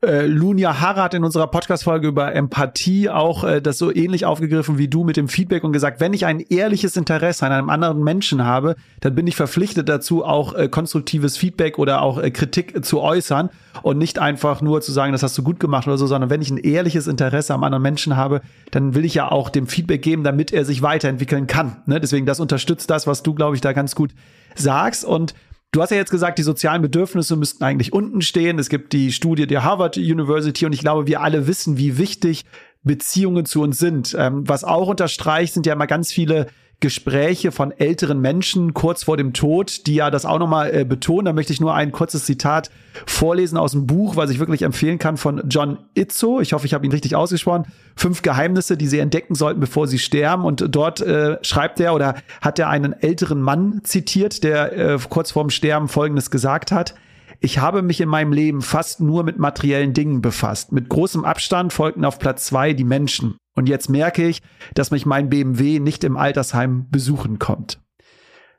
[0.06, 4.78] äh, Lunia Harra hat in unserer Podcast-Folge über Empathie auch äh, das so ähnlich aufgegriffen
[4.78, 8.04] wie du mit dem Feedback und gesagt, wenn ich ein ehrliches Interesse an einem anderen
[8.04, 12.86] Menschen habe, dann bin ich verpflichtet dazu, auch äh, konstruktives Feedback oder auch äh, Kritik
[12.86, 13.50] zu äußern
[13.82, 16.42] und nicht einfach nur zu sagen, das hast du gut gemacht oder so, sondern wenn
[16.42, 18.42] ich ein ehrliches Interesse am anderen Menschen habe,
[18.72, 21.78] dann will ich ja auch dem Feedback geben, damit er sich weiterentwickeln kann.
[21.86, 22.00] Ne?
[22.00, 24.12] Deswegen, das unterstützt das, was du, glaube ich, da ganz gut
[24.56, 25.34] sagst und
[25.72, 28.58] Du hast ja jetzt gesagt, die sozialen Bedürfnisse müssten eigentlich unten stehen.
[28.58, 32.46] Es gibt die Studie der Harvard University und ich glaube, wir alle wissen, wie wichtig
[32.84, 34.16] Beziehungen zu uns sind.
[34.18, 36.48] Ähm, was auch unterstreicht, sind ja immer ganz viele
[36.80, 41.26] Gespräche von älteren Menschen kurz vor dem Tod, die ja das auch nochmal äh, betonen.
[41.26, 42.70] Da möchte ich nur ein kurzes Zitat
[43.08, 46.40] vorlesen aus dem Buch, was ich wirklich empfehlen kann von John Itzo.
[46.40, 47.66] Ich hoffe, ich habe ihn richtig ausgesprochen.
[47.96, 50.46] Fünf Geheimnisse, die sie entdecken sollten, bevor sie sterben.
[50.46, 55.32] Und dort äh, schreibt er oder hat er einen älteren Mann zitiert, der äh, kurz
[55.32, 56.94] vorm Sterben Folgendes gesagt hat.
[57.40, 60.72] Ich habe mich in meinem Leben fast nur mit materiellen Dingen befasst.
[60.72, 63.38] Mit großem Abstand folgten auf Platz zwei die Menschen.
[63.56, 64.42] Und jetzt merke ich,
[64.74, 67.80] dass mich mein BMW nicht im Altersheim besuchen kommt.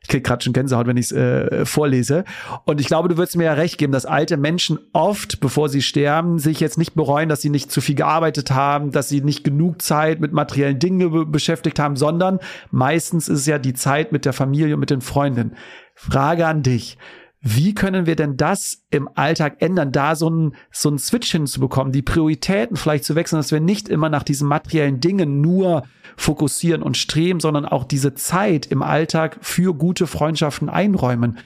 [0.01, 2.25] Ich krieg gerade schon Gänsehaut, wenn ich es äh, vorlese.
[2.65, 5.83] Und ich glaube, du würdest mir ja recht geben, dass alte Menschen oft, bevor sie
[5.83, 9.43] sterben, sich jetzt nicht bereuen, dass sie nicht zu viel gearbeitet haben, dass sie nicht
[9.43, 12.39] genug Zeit mit materiellen Dingen be beschäftigt haben, sondern
[12.71, 15.57] meistens ist es ja die Zeit mit der Familie und mit den Freunden.
[15.95, 16.97] Frage an dich.
[17.41, 21.93] Wie können wir denn das im Alltag ändern, da so ein, so ein Switch hinzubekommen,
[21.93, 25.85] die Prioritäten vielleicht zu wechseln, dass wir nicht immer nach diesen materiellen Dingen nur
[26.17, 31.39] fokussieren und streben, sondern auch diese Zeit im Alltag für gute Freundschaften einräumen.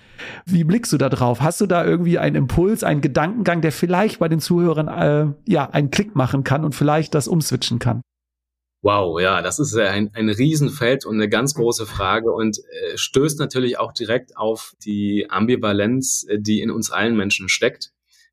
[0.46, 1.42] Wie blickst du da drauf?
[1.42, 5.68] Hast du da irgendwie einen Impuls, einen Gedankengang, der vielleicht bei den Zuhörern äh, ja
[5.68, 8.00] einen Klick machen kann und vielleicht das umswitchen kann?
[8.84, 13.38] Wow, ja, das ist ein, ein Riesenfeld und eine ganz große Frage und äh, stößt
[13.38, 17.92] natürlich auch direkt auf die Ambivalenz, äh, die in uns allen Menschen steckt.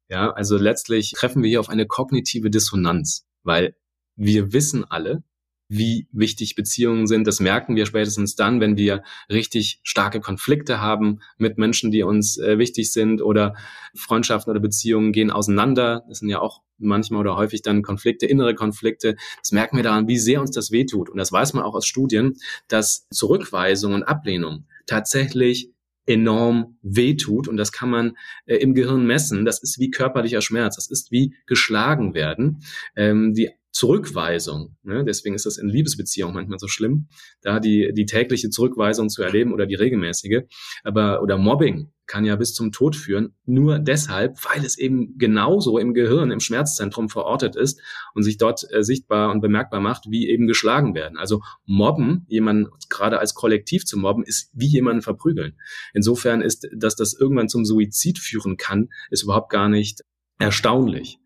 [0.10, 3.76] Ja, also letztlich treffen wir hier auf eine kognitive Dissonanz, weil
[4.16, 5.24] wir wissen alle,
[5.70, 7.26] wie wichtig Beziehungen sind.
[7.28, 12.38] Das merken wir spätestens dann, wenn wir richtig starke Konflikte haben mit Menschen, die uns
[12.38, 13.56] äh, wichtig sind oder
[13.96, 16.04] Freundschaften oder Beziehungen gehen auseinander.
[16.10, 19.16] Das sind ja auch manchmal oder häufig dann Konflikte, innere Konflikte.
[19.42, 21.10] Das merken wir daran, wie sehr uns das wehtut.
[21.10, 25.72] Und das weiß man auch aus Studien, dass Zurückweisung und Ablehnung tatsächlich
[26.10, 29.46] enorm wehtut und das kann man äh, im Gehirn messen.
[29.46, 32.64] Das ist wie körperlicher Schmerz, das ist wie geschlagen werden.
[32.96, 35.04] Ähm, die Zurückweisung, ne?
[35.06, 37.08] deswegen ist das in Liebesbeziehungen manchmal so schlimm,
[37.42, 40.42] da die, die tägliche Zurückweisung zu erleben oder die regelmäßige,
[40.84, 45.78] aber oder Mobbing kann ja bis zum Tod führen, nur deshalb, weil es eben genauso
[45.78, 47.80] im Gehirn, im Schmerzzentrum verortet ist
[48.16, 51.18] und sich dort äh, sichtbar und bemerkbar macht, wie eben geschlagen werden.
[51.20, 55.60] Also mobben, jemanden gerade als Kollektiv zu mobben, ist wie jemanden verprügeln.
[55.94, 60.02] Insofern ist, dass das irgendwann zum Suizid führen kann, ist überhaupt gar nicht
[60.40, 61.20] erstaunlich.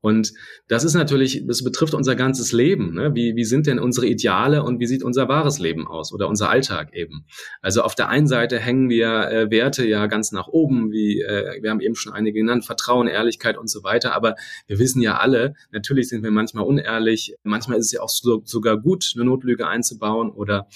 [0.00, 0.32] Und
[0.68, 2.94] das ist natürlich, das betrifft unser ganzes Leben.
[2.94, 3.14] Ne?
[3.14, 6.48] Wie, wie sind denn unsere Ideale und wie sieht unser wahres Leben aus oder unser
[6.48, 7.26] Alltag eben?
[7.60, 11.60] Also auf der einen Seite hängen wir äh, Werte ja ganz nach oben, wie äh,
[11.62, 14.14] wir haben eben schon einige genannt, Vertrauen, Ehrlichkeit und so weiter.
[14.14, 17.34] Aber wir wissen ja alle, natürlich sind wir manchmal unehrlich.
[17.42, 20.68] Manchmal ist es ja auch so, sogar gut, eine Notlüge einzubauen oder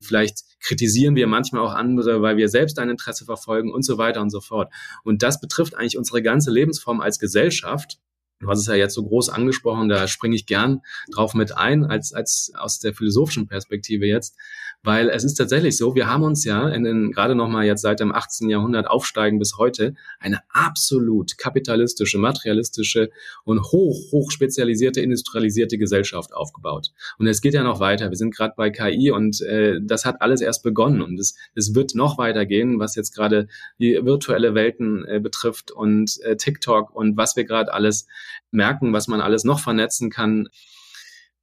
[0.00, 4.20] vielleicht kritisieren wir manchmal auch andere, weil wir selbst ein Interesse verfolgen und so weiter
[4.20, 4.72] und so fort.
[5.04, 7.98] Und das betrifft eigentlich unsere ganze Lebensform als Gesellschaft.
[8.46, 12.12] Hast es ja jetzt so groß angesprochen, da springe ich gern drauf mit ein, als,
[12.12, 14.36] als aus der philosophischen Perspektive jetzt.
[14.84, 17.98] Weil es ist tatsächlich so, wir haben uns ja in den, gerade nochmal jetzt seit
[17.98, 18.48] dem 18.
[18.48, 23.10] Jahrhundert aufsteigen bis heute eine absolut kapitalistische, materialistische
[23.44, 26.92] und hoch, hoch spezialisierte, industrialisierte Gesellschaft aufgebaut.
[27.18, 28.10] Und es geht ja noch weiter.
[28.10, 31.74] Wir sind gerade bei KI und äh, das hat alles erst begonnen und es, es
[31.74, 33.48] wird noch weitergehen, was jetzt gerade
[33.80, 38.06] die virtuelle Welten äh, betrifft und äh, TikTok und was wir gerade alles
[38.50, 40.48] merken, was man alles noch vernetzen kann.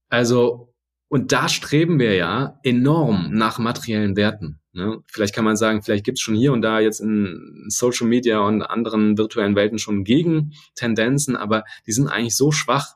[0.10, 0.74] Also
[1.08, 4.60] und da streben wir ja enorm nach materiellen Werten.
[4.74, 5.04] Ne?
[5.08, 8.40] Vielleicht kann man sagen, vielleicht gibt es schon hier und da jetzt in Social Media
[8.40, 12.96] und anderen virtuellen Welten schon Gegentendenzen, aber die sind eigentlich so schwach.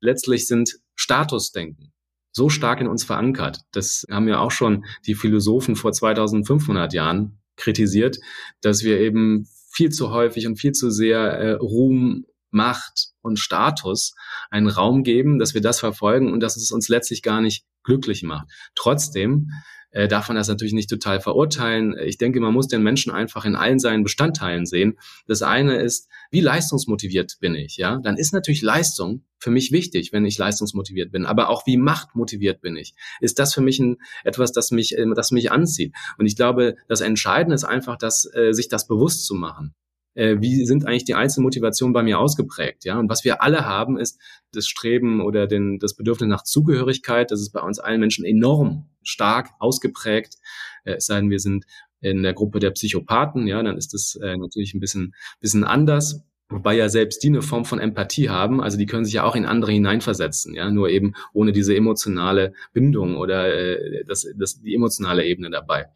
[0.00, 1.92] Letztlich sind Statusdenken
[2.32, 3.60] so stark in uns verankert.
[3.72, 8.18] Das haben ja auch schon die Philosophen vor 2500 Jahren kritisiert,
[8.62, 14.14] dass wir eben viel zu häufig und viel zu sehr äh, Ruhm Macht und Status
[14.50, 18.22] einen Raum geben, dass wir das verfolgen und dass es uns letztlich gar nicht glücklich
[18.22, 18.48] macht.
[18.74, 19.50] Trotzdem
[19.92, 21.94] äh, darf man das natürlich nicht total verurteilen.
[21.98, 24.98] Ich denke, man muss den Menschen einfach in allen seinen Bestandteilen sehen.
[25.26, 27.76] Das eine ist, wie leistungsmotiviert bin ich?
[27.76, 31.26] Ja, dann ist natürlich Leistung für mich wichtig, wenn ich leistungsmotiviert bin.
[31.26, 32.94] Aber auch wie machtmotiviert bin ich?
[33.20, 35.94] Ist das für mich ein, etwas, das mich, äh, das mich anzieht?
[36.16, 39.74] Und ich glaube, das Entscheidende ist einfach, dass, äh, sich das bewusst zu machen
[40.14, 42.98] äh, wie sind eigentlich die einzelnen Motivationen bei mir ausgeprägt, ja?
[42.98, 44.20] Und was wir alle haben, ist
[44.52, 47.30] das Streben oder den, das Bedürfnis nach Zugehörigkeit.
[47.30, 50.36] Das ist bei uns allen Menschen enorm stark ausgeprägt.
[50.84, 51.64] Äh, es sei denn, wir sind
[52.00, 56.24] in der Gruppe der Psychopathen, ja, dann ist das äh, natürlich ein bisschen, bisschen anders.
[56.48, 59.36] Wobei ja selbst die eine Form von Empathie haben, also die können sich ja auch
[59.36, 64.74] in andere hineinversetzen, ja, nur eben ohne diese emotionale Bindung oder äh, das, das, die
[64.74, 65.86] emotionale Ebene dabei.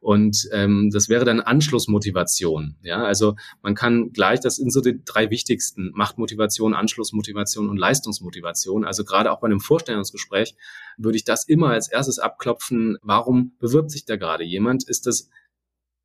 [0.00, 5.02] Und ähm, das wäre dann Anschlussmotivation, ja, also man kann gleich, das sind so die
[5.04, 10.54] drei wichtigsten, Machtmotivation, Anschlussmotivation und Leistungsmotivation, also gerade auch bei einem Vorstellungsgespräch
[10.96, 14.88] würde ich das immer als erstes abklopfen, warum bewirbt sich da gerade jemand?
[14.88, 15.28] Ist das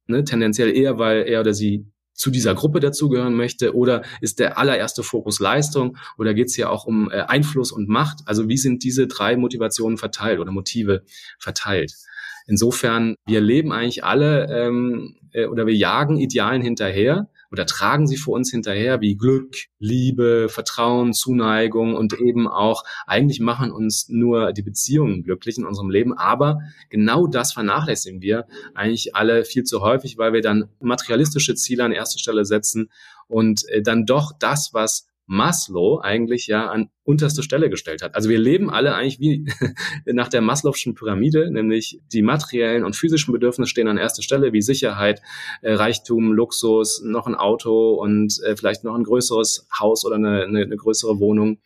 [0.07, 4.57] ne, tendenziell eher, weil er oder sie zu dieser Gruppe dazugehören möchte oder ist der
[4.57, 8.19] allererste Fokus Leistung oder geht es hier auch um äh, Einfluss und Macht?
[8.25, 11.03] Also wie sind diese drei Motivationen verteilt oder Motive
[11.39, 11.95] verteilt?
[12.45, 18.17] Insofern, wir leben eigentlich alle ähm, äh, oder wir jagen Idealen hinterher oder tragen sie
[18.17, 24.53] vor uns hinterher wie Glück, Liebe, Vertrauen, Zuneigung und eben auch, eigentlich machen uns nur
[24.53, 26.57] die Beziehungen glücklich in unserem Leben, aber
[26.89, 31.91] genau das vernachlässigen wir eigentlich alle viel zu häufig, weil wir dann materialistische Ziele an
[31.91, 32.89] erste Stelle setzen
[33.27, 38.15] und äh, dann doch das, was Maslow eigentlich ja an unterste Stelle gestellt hat.
[38.15, 39.45] Also wir leben alle eigentlich wie
[40.05, 44.61] nach der Maslow'schen Pyramide, nämlich die materiellen und physischen Bedürfnisse stehen an erster Stelle, wie
[44.61, 45.21] Sicherheit,
[45.61, 50.43] äh, Reichtum, Luxus, noch ein Auto und äh, vielleicht noch ein größeres Haus oder eine,
[50.43, 51.59] eine, eine größere Wohnung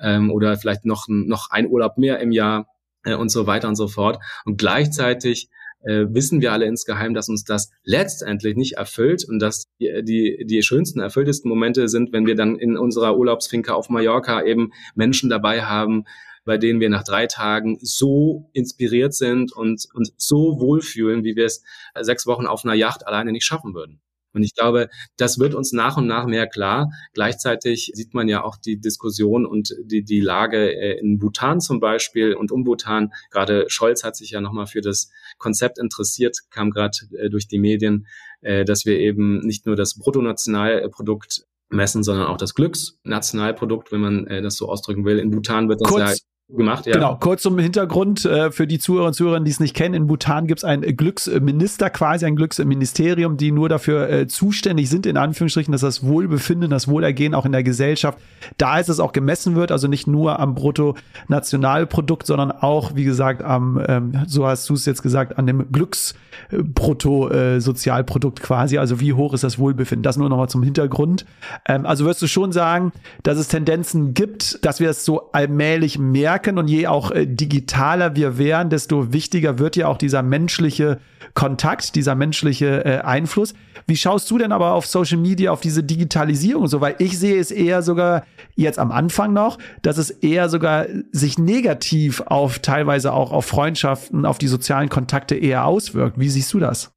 [0.00, 2.66] ähm, oder vielleicht noch, noch ein Urlaub mehr im Jahr
[3.04, 4.18] äh, und so weiter und so fort.
[4.44, 5.48] Und gleichzeitig
[5.82, 10.44] äh, wissen wir alle insgeheim, dass uns das letztendlich nicht erfüllt und dass die, die,
[10.46, 15.30] die schönsten, erfülltesten Momente sind, wenn wir dann in unserer Urlaubsfinke auf Mallorca eben Menschen
[15.30, 16.04] dabei haben,
[16.44, 21.46] bei denen wir nach drei Tagen so inspiriert sind und uns so wohlfühlen, wie wir
[21.46, 21.62] es
[22.00, 24.00] sechs Wochen auf einer Yacht alleine nicht schaffen würden.
[24.32, 26.90] Und ich glaube, das wird uns nach und nach mehr klar.
[27.14, 31.80] Gleichzeitig sieht man ja auch die Diskussion und die, die Lage äh, in Bhutan zum
[31.80, 33.12] Beispiel und um Bhutan.
[33.30, 37.58] Gerade Scholz hat sich ja nochmal für das Konzept interessiert, kam gerade äh, durch die
[37.58, 38.06] Medien,
[38.40, 44.24] äh, dass wir eben nicht nur das Bruttonationalprodukt messen, sondern auch das Glücksnationalprodukt, wenn man
[44.26, 45.20] das so ausdrücken will.
[45.20, 46.94] In Bhutan wird das Kurz, ja gemacht, ja.
[46.94, 49.94] Genau, kurz zum Hintergrund äh, für die Zuhörer und Zuhörerinnen, die es nicht kennen.
[49.94, 55.06] In Bhutan gibt es einen Glücksminister, quasi ein Glücksministerium, die nur dafür äh, zuständig sind,
[55.06, 58.18] in Anführungsstrichen, dass das Wohlbefinden, das Wohlergehen auch in der Gesellschaft,
[58.58, 63.42] da ist es auch gemessen wird, also nicht nur am Bruttonationalprodukt, sondern auch, wie gesagt,
[63.42, 69.12] am, ähm, so hast du es jetzt gesagt, an dem Glücksbruttosozialprodukt äh, quasi, also wie
[69.12, 70.02] hoch ist das Wohlbefinden.
[70.02, 71.26] Das nur nochmal zum Hintergrund.
[71.66, 75.98] Ähm, also wirst du schon sagen, dass es Tendenzen gibt, dass wir es so allmählich
[75.98, 80.22] merken, merken und je auch äh, digitaler wir wären, desto wichtiger wird ja auch dieser
[80.22, 80.98] menschliche
[81.34, 83.52] Kontakt, dieser menschliche äh, Einfluss.
[83.86, 86.80] Wie schaust du denn aber auf Social Media, auf diese Digitalisierung so?
[86.80, 88.24] Weil ich sehe es eher sogar
[88.56, 94.24] jetzt am Anfang noch, dass es eher sogar sich negativ auf teilweise auch auf Freundschaften,
[94.24, 96.18] auf die sozialen Kontakte eher auswirkt.
[96.18, 96.92] Wie siehst du das?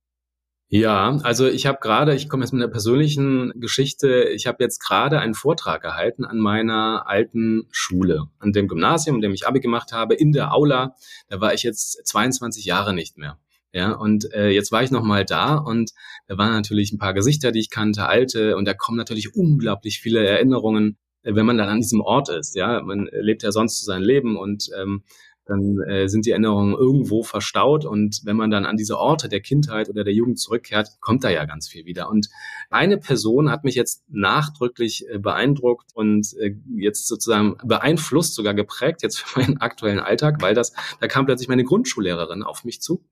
[0.75, 4.79] Ja, also ich habe gerade, ich komme jetzt mit einer persönlichen Geschichte, ich habe jetzt
[4.79, 9.59] gerade einen Vortrag gehalten an meiner alten Schule, an dem Gymnasium, in dem ich Abi
[9.59, 10.95] gemacht habe, in der Aula.
[11.27, 13.37] Da war ich jetzt 22 Jahre nicht mehr.
[13.71, 15.91] Ja, und äh, jetzt war ich noch mal da und
[16.25, 19.99] da waren natürlich ein paar Gesichter, die ich kannte, alte, und da kommen natürlich unglaublich
[19.99, 22.55] viele Erinnerungen, äh, wenn man dann an diesem Ort ist.
[22.55, 25.03] Ja, man lebt ja sonst sein Leben und ähm,
[25.45, 29.41] dann äh, sind die Erinnerungen irgendwo verstaut und wenn man dann an diese Orte der
[29.41, 32.09] Kindheit oder der Jugend zurückkehrt, kommt da ja ganz viel wieder.
[32.09, 32.29] Und
[32.69, 39.03] eine Person hat mich jetzt nachdrücklich äh, beeindruckt und äh, jetzt sozusagen beeinflusst, sogar geprägt
[39.03, 43.03] jetzt für meinen aktuellen Alltag, weil das, da kam plötzlich meine Grundschullehrerin auf mich zu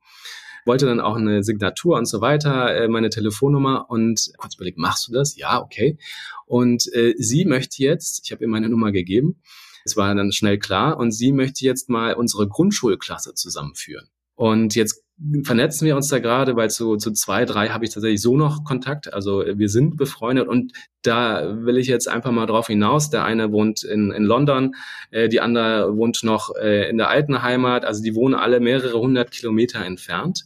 [0.66, 5.08] wollte dann auch eine Signatur und so weiter, äh, meine Telefonnummer und kurz überlegt, machst
[5.08, 5.36] du das?
[5.36, 5.98] Ja, okay.
[6.46, 9.42] Und äh, sie möchte jetzt, ich habe ihr meine Nummer gegeben,
[9.86, 14.08] es war dann schnell klar und sie möchte jetzt mal unsere Grundschulklasse zusammenführen.
[14.36, 15.04] Und jetzt
[15.44, 18.64] vernetzen wir uns da gerade, weil zu, zu zwei, drei habe ich tatsächlich so noch
[18.64, 19.14] Kontakt.
[19.14, 23.12] Also wir sind befreundet und da will ich jetzt einfach mal drauf hinaus.
[23.12, 24.74] Der eine wohnt in, in London,
[25.12, 27.86] äh, die andere wohnt noch äh, in der alten Heimat.
[27.86, 30.46] Also die wohnen alle mehrere hundert Kilometer entfernt.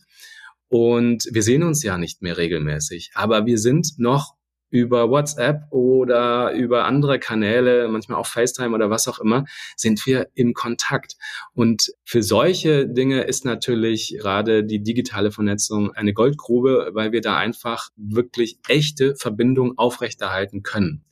[0.68, 4.34] Und wir sehen uns ja nicht mehr regelmäßig, aber wir sind noch
[4.70, 10.28] über WhatsApp oder über andere Kanäle, manchmal auch FaceTime oder was auch immer, sind wir
[10.34, 11.16] in Kontakt.
[11.54, 17.38] Und für solche Dinge ist natürlich gerade die digitale Vernetzung eine Goldgrube, weil wir da
[17.38, 21.06] einfach wirklich echte Verbindungen aufrechterhalten können.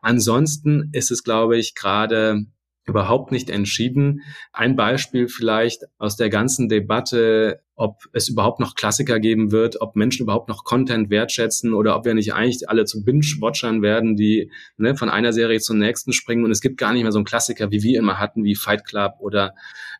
[0.00, 2.46] Ansonsten ist es, glaube ich, gerade
[2.84, 4.22] überhaupt nicht entschieden.
[4.52, 9.96] Ein Beispiel vielleicht aus der ganzen Debatte, ob es überhaupt noch Klassiker geben wird, ob
[9.96, 14.52] Menschen überhaupt noch Content wertschätzen oder ob wir nicht eigentlich alle zu Binge-Watchern werden, die
[14.76, 17.24] ne, von einer Serie zur nächsten springen und es gibt gar nicht mehr so einen
[17.24, 19.54] Klassiker, wie wir immer hatten, wie Fight Club oder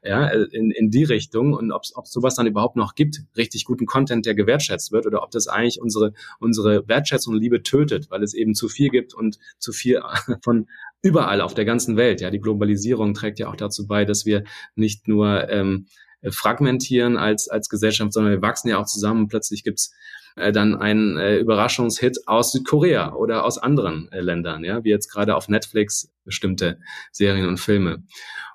[0.04, 3.86] ja, in, in die Richtung und ob es sowas dann überhaupt noch gibt, richtig guten
[3.86, 8.22] Content, der gewertschätzt wird oder ob das eigentlich unsere, unsere Wertschätzung und Liebe tötet, weil
[8.22, 10.02] es eben zu viel gibt und zu viel
[10.42, 10.68] von
[11.02, 12.20] überall auf der ganzen Welt.
[12.20, 14.44] Ja, die Globalisierung trägt ja auch dazu bei, dass wir
[14.76, 15.86] nicht nur ähm,
[16.30, 19.28] fragmentieren als, als Gesellschaft, sondern wir wachsen ja auch zusammen.
[19.28, 19.92] Plötzlich gibt's
[20.36, 25.10] äh, dann einen äh, Überraschungshit aus Südkorea oder aus anderen äh, Ländern, ja, wie jetzt
[25.10, 26.78] gerade auf Netflix bestimmte
[27.10, 28.04] Serien und Filme.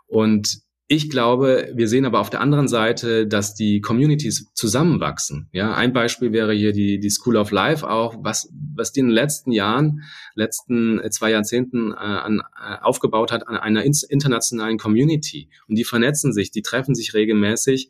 [0.07, 5.49] Und ich glaube, wir sehen aber auf der anderen Seite, dass die Communities zusammenwachsen.
[5.51, 9.07] Ja, ein Beispiel wäre hier die, die School of Life auch, was, was die in
[9.07, 15.49] den letzten Jahren, letzten zwei Jahrzehnten äh, an, äh, aufgebaut hat an einer internationalen Community.
[15.67, 17.89] Und die vernetzen sich, die treffen sich regelmäßig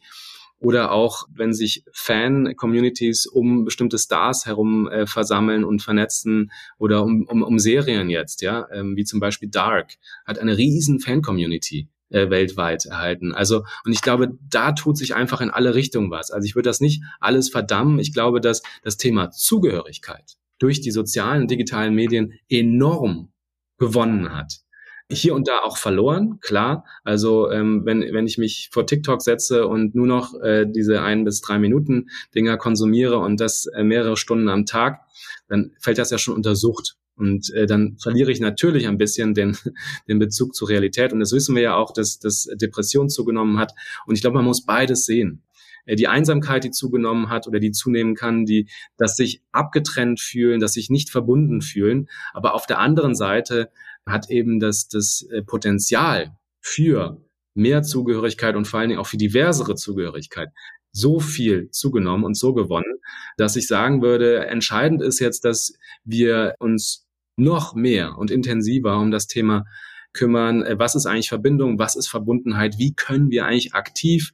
[0.59, 7.27] oder auch wenn sich Fan-Communities um bestimmte Stars herum äh, versammeln und vernetzen oder um,
[7.27, 9.93] um, um Serien jetzt, ja, ähm, wie zum Beispiel Dark,
[10.25, 13.33] hat eine riesen Fan-Community äh, weltweit erhalten.
[13.33, 16.31] Also, und ich glaube, da tut sich einfach in alle Richtungen was.
[16.31, 17.99] Also ich würde das nicht alles verdammen.
[17.99, 23.31] Ich glaube, dass das Thema Zugehörigkeit durch die sozialen und digitalen Medien enorm
[23.77, 24.61] gewonnen hat.
[25.09, 26.83] Hier und da auch verloren, klar.
[27.03, 31.23] Also ähm, wenn, wenn ich mich vor TikTok setze und nur noch äh, diese ein
[31.23, 34.99] bis drei Minuten Dinger konsumiere und das äh, mehrere Stunden am Tag,
[35.47, 36.97] dann fällt das ja schon unter Sucht.
[37.17, 39.57] Und äh, dann verliere ich natürlich ein bisschen den,
[40.07, 41.11] den Bezug zur Realität.
[41.13, 43.73] Und das wissen wir ja auch, dass, dass Depression zugenommen hat.
[44.05, 45.43] Und ich glaube, man muss beides sehen.
[45.85, 50.59] Äh, die Einsamkeit, die zugenommen hat oder die zunehmen kann, die, dass sich abgetrennt fühlen,
[50.59, 52.07] dass sich nicht verbunden fühlen.
[52.33, 53.71] Aber auf der anderen Seite
[54.05, 57.21] hat eben das, das äh, Potenzial für
[57.55, 60.49] mehr Zugehörigkeit und vor allen Dingen auch für diversere Zugehörigkeit
[60.91, 63.01] so viel zugenommen und so gewonnen,
[63.37, 67.06] dass ich sagen würde, entscheidend ist jetzt, dass wir uns
[67.37, 69.65] noch mehr und intensiver um das Thema
[70.13, 70.63] kümmern.
[70.63, 71.79] Äh, was ist eigentlich Verbindung?
[71.79, 72.77] Was ist Verbundenheit?
[72.77, 74.33] Wie können wir eigentlich aktiv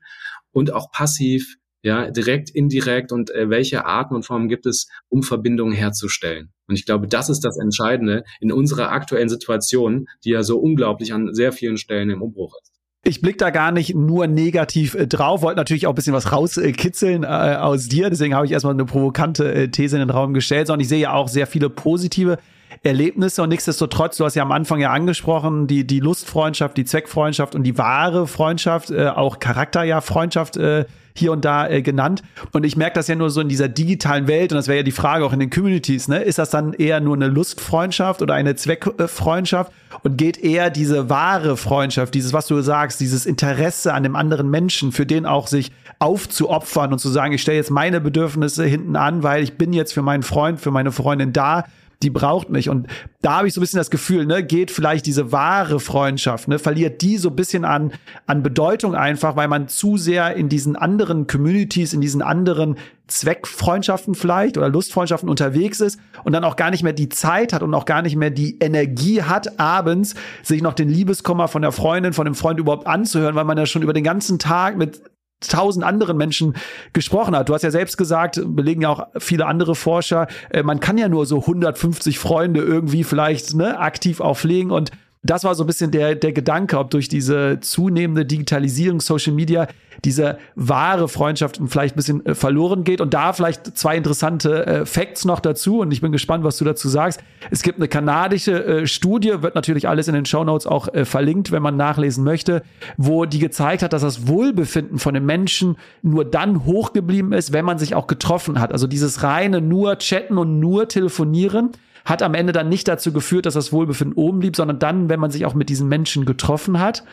[0.52, 5.22] und auch passiv, ja, direkt, indirekt und äh, welche Arten und Formen gibt es, um
[5.22, 6.52] Verbindungen herzustellen?
[6.68, 11.14] Und ich glaube, das ist das Entscheidende in unserer aktuellen Situation, die ja so unglaublich
[11.14, 12.72] an sehr vielen Stellen im Umbruch ist.
[13.06, 16.32] Ich blick da gar nicht nur negativ äh, drauf, wollte natürlich auch ein bisschen was
[16.32, 20.34] rauskitzeln äh, aus dir, deswegen habe ich erstmal eine provokante äh, These in den Raum
[20.34, 22.38] gestellt, sondern ich sehe ja auch sehr viele positive
[22.82, 27.56] Erlebnisse und nichtsdestotrotz, du hast ja am Anfang ja angesprochen, die, die Lustfreundschaft, die Zweckfreundschaft
[27.56, 32.24] und die wahre Freundschaft, äh, auch Charakter ja Freundschaft äh, hier und da äh, genannt.
[32.52, 34.84] Und ich merke das ja nur so in dieser digitalen Welt, und das wäre ja
[34.84, 36.24] die Frage auch in den Communities, ne?
[36.24, 39.72] Ist das dann eher nur eine Lustfreundschaft oder eine Zweckfreundschaft?
[40.02, 44.50] Und geht eher diese wahre Freundschaft, dieses, was du sagst, dieses Interesse an dem anderen
[44.50, 48.96] Menschen, für den auch sich aufzuopfern und zu sagen, ich stelle jetzt meine Bedürfnisse hinten
[48.96, 51.66] an, weil ich bin jetzt für meinen Freund, für meine Freundin da
[52.04, 52.70] die braucht mich.
[52.70, 52.88] Und
[53.22, 56.60] da habe ich so ein bisschen das Gefühl, ne, geht vielleicht diese wahre Freundschaft, ne,
[56.60, 57.94] verliert die so ein bisschen an,
[58.28, 62.76] an Bedeutung einfach, weil man zu sehr in diesen anderen Communities, in diesen anderen
[63.08, 67.62] Zweckfreundschaften vielleicht oder Lustfreundschaften unterwegs ist und dann auch gar nicht mehr die Zeit hat
[67.62, 71.72] und auch gar nicht mehr die Energie hat, abends sich noch den Liebeskummer von der
[71.72, 75.02] Freundin, von dem Freund überhaupt anzuhören, weil man ja schon über den ganzen Tag mit
[75.48, 76.56] tausend anderen Menschen
[76.94, 77.50] gesprochen hat.
[77.50, 81.10] Du hast ja selbst gesagt, belegen ja auch viele andere Forscher, äh, man kann ja
[81.10, 84.92] nur so 150 Freunde irgendwie vielleicht ne, aktiv auch pflegen und
[85.24, 89.68] das war so ein bisschen der, der Gedanke, ob durch diese zunehmende Digitalisierung, Social Media,
[90.04, 93.00] diese wahre Freundschaft vielleicht ein bisschen äh, verloren geht.
[93.00, 95.80] Und da vielleicht zwei interessante äh, Facts noch dazu.
[95.80, 97.22] Und ich bin gespannt, was du dazu sagst.
[97.52, 101.52] Es gibt eine kanadische äh, Studie, wird natürlich alles in den Show Notes auch verlinkt,
[101.52, 102.64] wenn man nachlesen möchte,
[102.98, 107.66] wo die gezeigt hat, dass das Wohlbefinden von den Menschen nur dann hochgeblieben ist, wenn
[107.66, 108.72] man sich auch getroffen hat.
[108.72, 111.72] Also dieses reine nur chatten und nur telefonieren
[112.06, 115.20] hat am Ende dann nicht dazu geführt, dass das Wohlbefinden oben blieb, sondern dann, wenn
[115.20, 117.04] man sich auch mit diesen Menschen getroffen hat.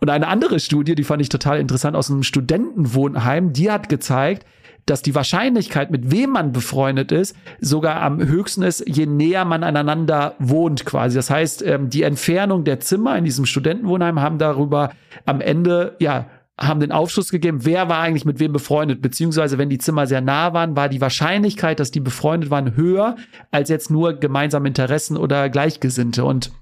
[0.00, 4.44] Und eine andere Studie, die fand ich total interessant aus einem Studentenwohnheim, die hat gezeigt,
[4.86, 9.64] dass die Wahrscheinlichkeit, mit wem man befreundet ist, sogar am höchsten ist, je näher man
[9.64, 11.16] aneinander wohnt quasi.
[11.16, 14.90] Das heißt, ähm, die Entfernung der Zimmer in diesem Studentenwohnheim haben darüber
[15.24, 16.26] am Ende, ja,
[16.58, 20.20] haben den Aufschluss gegeben, wer war eigentlich mit wem befreundet, beziehungsweise wenn die Zimmer sehr
[20.20, 23.16] nah waren, war die Wahrscheinlichkeit, dass die befreundet waren, höher
[23.50, 26.24] als jetzt nur gemeinsame Interessen oder Gleichgesinnte.
[26.24, 26.52] Und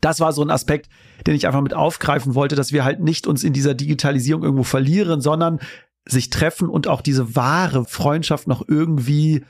[0.00, 0.88] das war so ein Aspekt,
[1.26, 4.62] den ich einfach mit aufgreifen wollte, dass wir halt nicht uns in dieser Digitalisierung irgendwo
[4.62, 5.58] verlieren, sondern
[6.06, 9.44] sich treffen und auch diese wahre Freundschaft noch irgendwie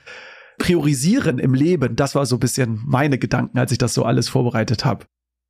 [0.58, 1.94] priorisieren im Leben.
[1.94, 5.06] Das war so ein bisschen meine Gedanken, als ich das so alles vorbereitet habe.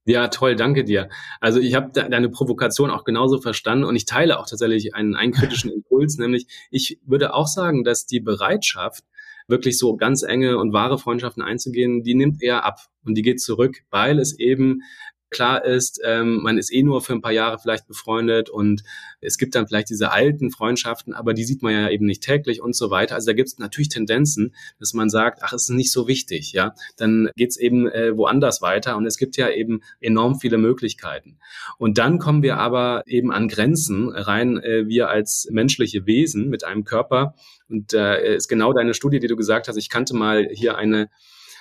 [0.07, 1.09] Ja, toll, danke dir.
[1.40, 5.32] Also ich habe deine Provokation auch genauso verstanden und ich teile auch tatsächlich einen, einen
[5.32, 9.05] kritischen Impuls, nämlich ich würde auch sagen, dass die Bereitschaft,
[9.51, 13.40] wirklich so ganz enge und wahre Freundschaften einzugehen, die nimmt eher ab und die geht
[13.40, 14.82] zurück, weil es eben
[15.30, 18.82] klar ist, ähm, man ist eh nur für ein paar Jahre vielleicht befreundet und
[19.20, 22.60] es gibt dann vielleicht diese alten Freundschaften, aber die sieht man ja eben nicht täglich
[22.60, 23.14] und so weiter.
[23.14, 26.52] Also da gibt es natürlich Tendenzen, dass man sagt, ach, es ist nicht so wichtig,
[26.52, 26.74] ja.
[26.96, 31.38] Dann geht's eben äh, woanders weiter und es gibt ja eben enorm viele Möglichkeiten.
[31.78, 36.64] Und dann kommen wir aber eben an Grenzen rein, äh, wir als menschliche Wesen mit
[36.64, 37.34] einem Körper.
[37.68, 39.76] Und äh, ist genau deine Studie, die du gesagt hast.
[39.76, 41.08] Ich kannte mal hier eine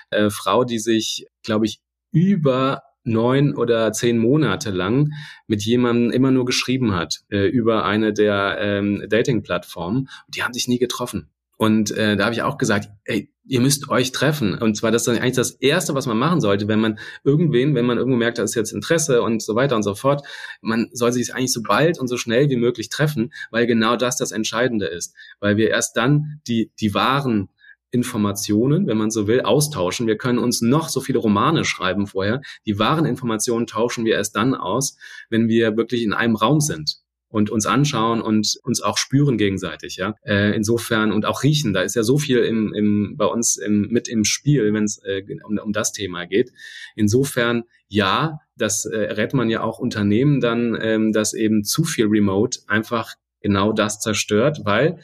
[0.10, 5.12] äh, Frau, die sich, glaube ich, über neun oder zehn Monate lang
[5.48, 10.10] mit jemandem immer nur geschrieben hat äh, über eine der ähm, Dating-Plattformen.
[10.28, 11.30] Die haben sich nie getroffen.
[11.58, 14.58] Und äh, da habe ich auch gesagt, ey, ihr müsst euch treffen.
[14.58, 17.86] Und zwar das ist eigentlich das Erste, was man machen sollte, wenn man irgendwen, wenn
[17.86, 20.26] man irgendwo merkt, da ist jetzt Interesse und so weiter und so fort.
[20.62, 24.16] Man soll sich eigentlich so bald und so schnell wie möglich treffen, weil genau das
[24.16, 25.14] das Entscheidende ist.
[25.42, 27.50] Weil wir erst dann die, die wahren
[27.92, 30.08] Informationen, wenn man so will, austauschen.
[30.08, 32.42] Wir können uns noch so viele Romane schreiben vorher.
[32.66, 34.98] Die wahren Informationen tauschen wir erst dann aus,
[35.30, 36.98] wenn wir wirklich in einem Raum sind
[37.30, 40.16] und uns anschauen und uns auch spüren gegenseitig, ja.
[40.24, 43.88] Äh, insofern und auch riechen, da ist ja so viel im, im, bei uns im,
[43.90, 46.52] mit im Spiel, wenn es äh, um, um das Thema geht.
[46.96, 52.08] Insofern ja, das äh, rät man ja auch Unternehmen dann, ähm, dass eben zu viel
[52.08, 55.00] Remote einfach genau das zerstört, weil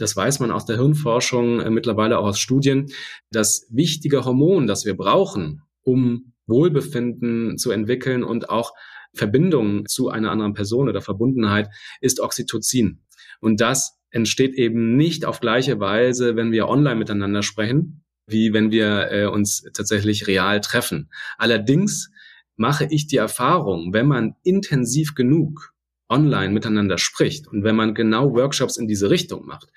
[0.00, 2.86] das weiß man aus der Hirnforschung, äh, mittlerweile auch aus Studien,
[3.30, 8.72] das wichtige Hormon, das wir brauchen, um Wohlbefinden zu entwickeln und auch
[9.14, 11.68] Verbindung zu einer anderen Person oder Verbundenheit,
[12.00, 13.00] ist Oxytocin.
[13.40, 18.70] Und das entsteht eben nicht auf gleiche Weise, wenn wir online miteinander sprechen, wie wenn
[18.70, 21.10] wir äh, uns tatsächlich real treffen.
[21.38, 22.10] Allerdings
[22.56, 25.72] mache ich die Erfahrung, wenn man intensiv genug
[26.10, 29.68] online miteinander spricht und wenn man genau Workshops in diese Richtung macht,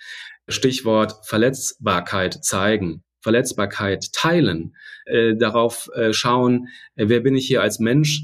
[0.48, 4.76] Stichwort Verletzbarkeit zeigen, Verletzbarkeit teilen,
[5.06, 8.24] äh, darauf äh, schauen, äh, wer bin ich hier als Mensch,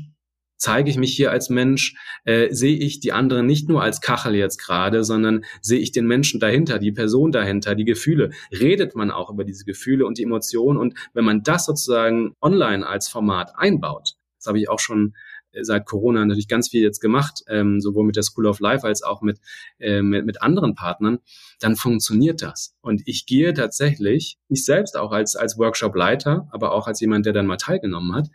[0.57, 1.95] zeige ich mich hier als Mensch,
[2.26, 6.05] äh, sehe ich die anderen nicht nur als Kachel jetzt gerade, sondern sehe ich den
[6.05, 8.32] Menschen dahinter, die Person dahinter, die Gefühle.
[8.51, 10.78] Redet man auch über diese Gefühle und die Emotionen?
[10.78, 15.16] Und wenn man das sozusagen online als Format einbaut, das habe ich auch schon
[15.62, 19.04] seit Corona natürlich ganz viel jetzt gemacht, ähm, sowohl mit der School of Life als
[19.04, 19.39] auch mit,
[19.80, 21.20] äh, mit, mit anderen Partnern,
[21.60, 22.76] dann funktioniert das.
[22.82, 27.34] Und ich gehe tatsächlich, ich selbst auch als, als Workshop-Leiter, aber auch als jemand, der
[27.34, 28.28] dann mal teilgenommen hat,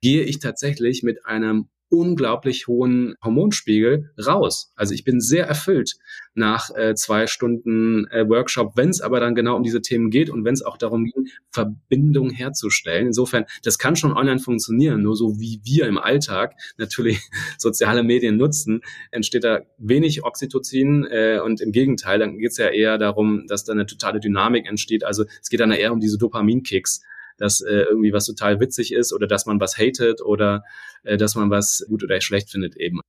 [0.00, 4.72] gehe ich tatsächlich mit einem unglaublich hohen Hormonspiegel raus.
[4.76, 5.96] Also ich bin sehr erfüllt
[6.34, 10.30] nach äh, zwei Stunden äh, Workshop, wenn es aber dann genau um diese Themen geht
[10.30, 13.08] und wenn es auch darum ging, Verbindung herzustellen.
[13.08, 17.20] Insofern, das kann schon online funktionieren, nur so wie wir im Alltag natürlich
[17.58, 22.68] soziale Medien nutzen, entsteht da wenig Oxytocin äh, und im Gegenteil, dann geht es ja
[22.68, 25.04] eher darum, dass da eine totale Dynamik entsteht.
[25.04, 27.02] Also es geht dann eher um diese Dopaminkicks
[27.40, 30.62] dass äh, irgendwie was total witzig ist oder dass man was hatet oder
[31.02, 33.00] äh, dass man was gut oder schlecht findet eben.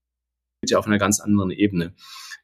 [0.68, 1.94] Ja auf einer ganz anderen Ebene.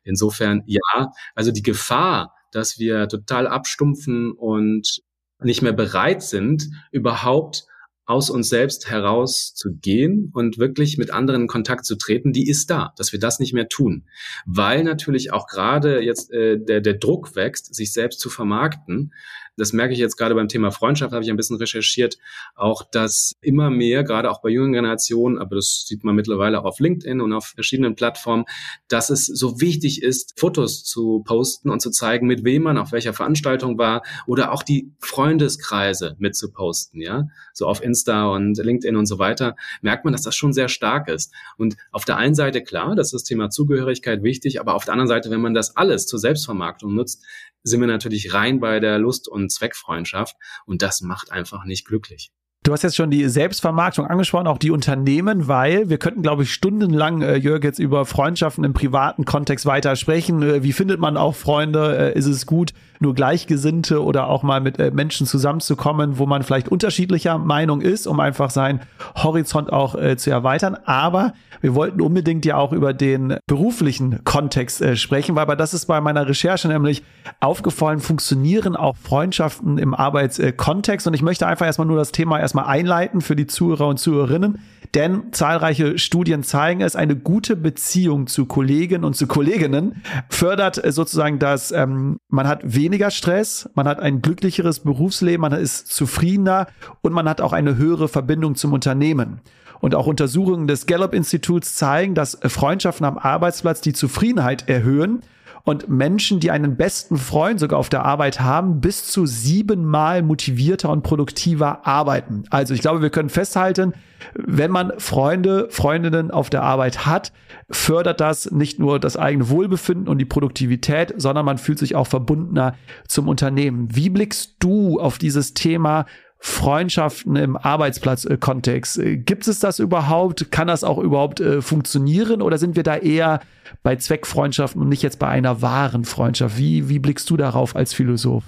[0.04, 5.02] Insofern ja, also die Gefahr, dass wir total abstumpfen und
[5.40, 7.66] nicht mehr bereit sind, überhaupt
[8.06, 12.50] aus uns selbst heraus zu gehen und wirklich mit anderen in Kontakt zu treten, die
[12.50, 14.06] ist da, dass wir das nicht mehr tun.
[14.46, 19.14] Weil natürlich auch gerade jetzt äh, der, der Druck wächst, sich selbst zu vermarkten,
[19.58, 22.18] das merke ich jetzt gerade beim Thema Freundschaft, habe ich ein bisschen recherchiert,
[22.56, 26.66] auch dass immer mehr, gerade auch bei jungen Generationen, aber das sieht man mittlerweile auch
[26.66, 28.46] auf LinkedIn und auf verschiedenen Plattformen,
[28.88, 32.92] dass es so wichtig ist, Fotos zu posten und zu zeigen, mit wem man auf
[32.92, 38.58] welcher Veranstaltung war oder auch die Freundeskreise mit zu posten, ja, so auf Insta und
[38.58, 41.34] LinkedIn und so weiter, merkt man, dass das schon sehr stark ist.
[41.58, 44.94] Und auf der einen Seite klar, das ist das Thema Zugehörigkeit wichtig, aber auf der
[44.94, 47.26] anderen Seite, wenn man das alles zur Selbstvermarktung nutzt,
[47.68, 52.32] sind wir natürlich rein bei der Lust- und Zweckfreundschaft und das macht einfach nicht glücklich.
[52.64, 56.52] Du hast jetzt schon die Selbstvermarktung angesprochen, auch die Unternehmen, weil wir könnten, glaube ich,
[56.52, 60.42] stundenlang, äh, Jörg, jetzt über Freundschaften im privaten Kontext weiter sprechen.
[60.42, 62.14] Äh, wie findet man auch Freunde?
[62.14, 66.44] Äh, ist es gut, nur Gleichgesinnte oder auch mal mit äh, Menschen zusammenzukommen, wo man
[66.44, 68.82] vielleicht unterschiedlicher Meinung ist, um einfach seinen
[69.16, 70.78] Horizont auch äh, zu erweitern?
[70.86, 75.74] Aber wir wollten unbedingt ja auch über den beruflichen Kontext äh, sprechen, weil aber das
[75.74, 77.04] ist bei meiner Recherche nämlich
[77.40, 81.08] aufgefallen, funktionieren auch Freundschaften im Arbeitskontext.
[81.08, 84.60] Und ich möchte einfach erstmal nur das Thema erstmal einleiten für die Zuhörer und Zuhörerinnen,
[84.94, 90.92] denn zahlreiche Studien zeigen es, eine gute Beziehung zu Kollegen und zu Kolleginnen fördert äh,
[90.92, 96.68] sozusagen, dass ähm, man hat weniger Stress, man hat ein glücklicheres Berufsleben, man ist zufriedener
[97.02, 99.42] und man hat auch eine höhere Verbindung zum Unternehmen.
[99.80, 105.22] Und auch Untersuchungen des Gallup-Instituts zeigen, dass Freundschaften am Arbeitsplatz die Zufriedenheit erhöhen
[105.68, 110.90] und Menschen, die einen besten Freund sogar auf der Arbeit haben, bis zu siebenmal motivierter
[110.90, 112.44] und produktiver arbeiten.
[112.50, 113.94] Also ich glaube, wir können festhalten,
[114.34, 117.34] wenn man Freunde, Freundinnen auf der Arbeit hat,
[117.70, 122.08] fördert das nicht nur das eigene Wohlbefinden und die Produktivität, sondern man fühlt sich auch
[122.08, 122.76] verbundener
[123.10, 123.90] zum Unternehmen.
[123.94, 126.06] Wie blickst du auf dieses Thema
[126.40, 129.00] Freundschaften im Arbeitsplatzkontext.
[129.00, 130.52] Äh, gibt es das überhaupt?
[130.52, 133.42] Kann das auch überhaupt äh, funktionieren oder sind wir da eher
[133.84, 136.58] bei Zweckfreundschaften und nicht jetzt bei einer wahren Freundschaft?
[136.58, 138.44] Wie, wie blickst du darauf als Philosoph?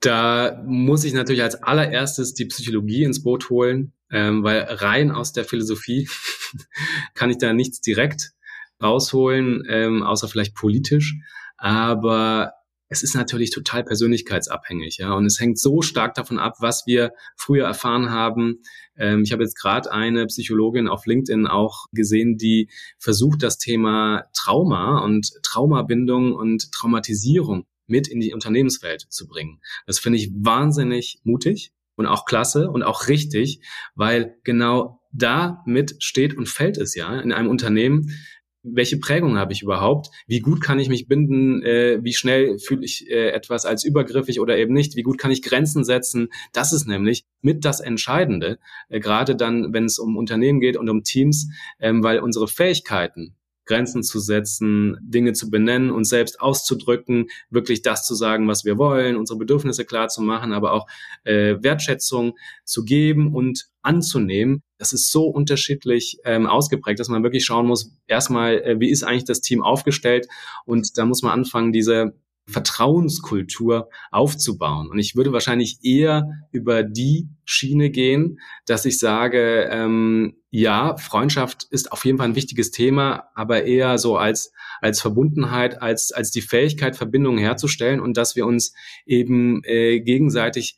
[0.00, 5.32] Da muss ich natürlich als allererstes die Psychologie ins Boot holen, ähm, weil rein aus
[5.32, 6.08] der Philosophie
[7.14, 8.32] kann ich da nichts direkt
[8.82, 11.16] rausholen, ähm, außer vielleicht politisch.
[11.58, 12.52] Aber
[12.90, 15.14] es ist natürlich total persönlichkeitsabhängig, ja.
[15.14, 18.62] Und es hängt so stark davon ab, was wir früher erfahren haben.
[18.98, 22.68] Ähm, ich habe jetzt gerade eine Psychologin auf LinkedIn auch gesehen, die
[22.98, 29.60] versucht, das Thema Trauma und Traumabindung und Traumatisierung mit in die Unternehmenswelt zu bringen.
[29.86, 33.60] Das finde ich wahnsinnig mutig und auch klasse und auch richtig,
[33.94, 38.10] weil genau damit steht und fällt es ja in einem Unternehmen,
[38.62, 40.10] welche Prägung habe ich überhaupt?
[40.26, 41.62] Wie gut kann ich mich binden?
[41.62, 44.96] Äh, wie schnell fühle ich äh, etwas als übergriffig oder eben nicht?
[44.96, 46.28] Wie gut kann ich Grenzen setzen?
[46.52, 48.58] Das ist nämlich mit das Entscheidende,
[48.88, 51.48] äh, gerade dann, wenn es um Unternehmen geht und um Teams,
[51.78, 53.34] ähm, weil unsere Fähigkeiten,
[53.70, 58.78] Grenzen zu setzen, Dinge zu benennen, uns selbst auszudrücken, wirklich das zu sagen, was wir
[58.78, 60.88] wollen, unsere Bedürfnisse klar zu machen, aber auch
[61.22, 64.64] äh, Wertschätzung zu geben und anzunehmen.
[64.76, 69.04] Das ist so unterschiedlich ähm, ausgeprägt, dass man wirklich schauen muss, erstmal, äh, wie ist
[69.04, 70.26] eigentlich das Team aufgestellt?
[70.64, 72.14] Und da muss man anfangen, diese
[72.50, 74.90] Vertrauenskultur aufzubauen.
[74.90, 81.64] Und ich würde wahrscheinlich eher über die Schiene gehen, dass ich sage, ähm, ja, Freundschaft
[81.70, 86.30] ist auf jeden Fall ein wichtiges Thema, aber eher so als als Verbundenheit, als als
[86.30, 88.74] die Fähigkeit, Verbindungen herzustellen und dass wir uns
[89.06, 90.76] eben äh, gegenseitig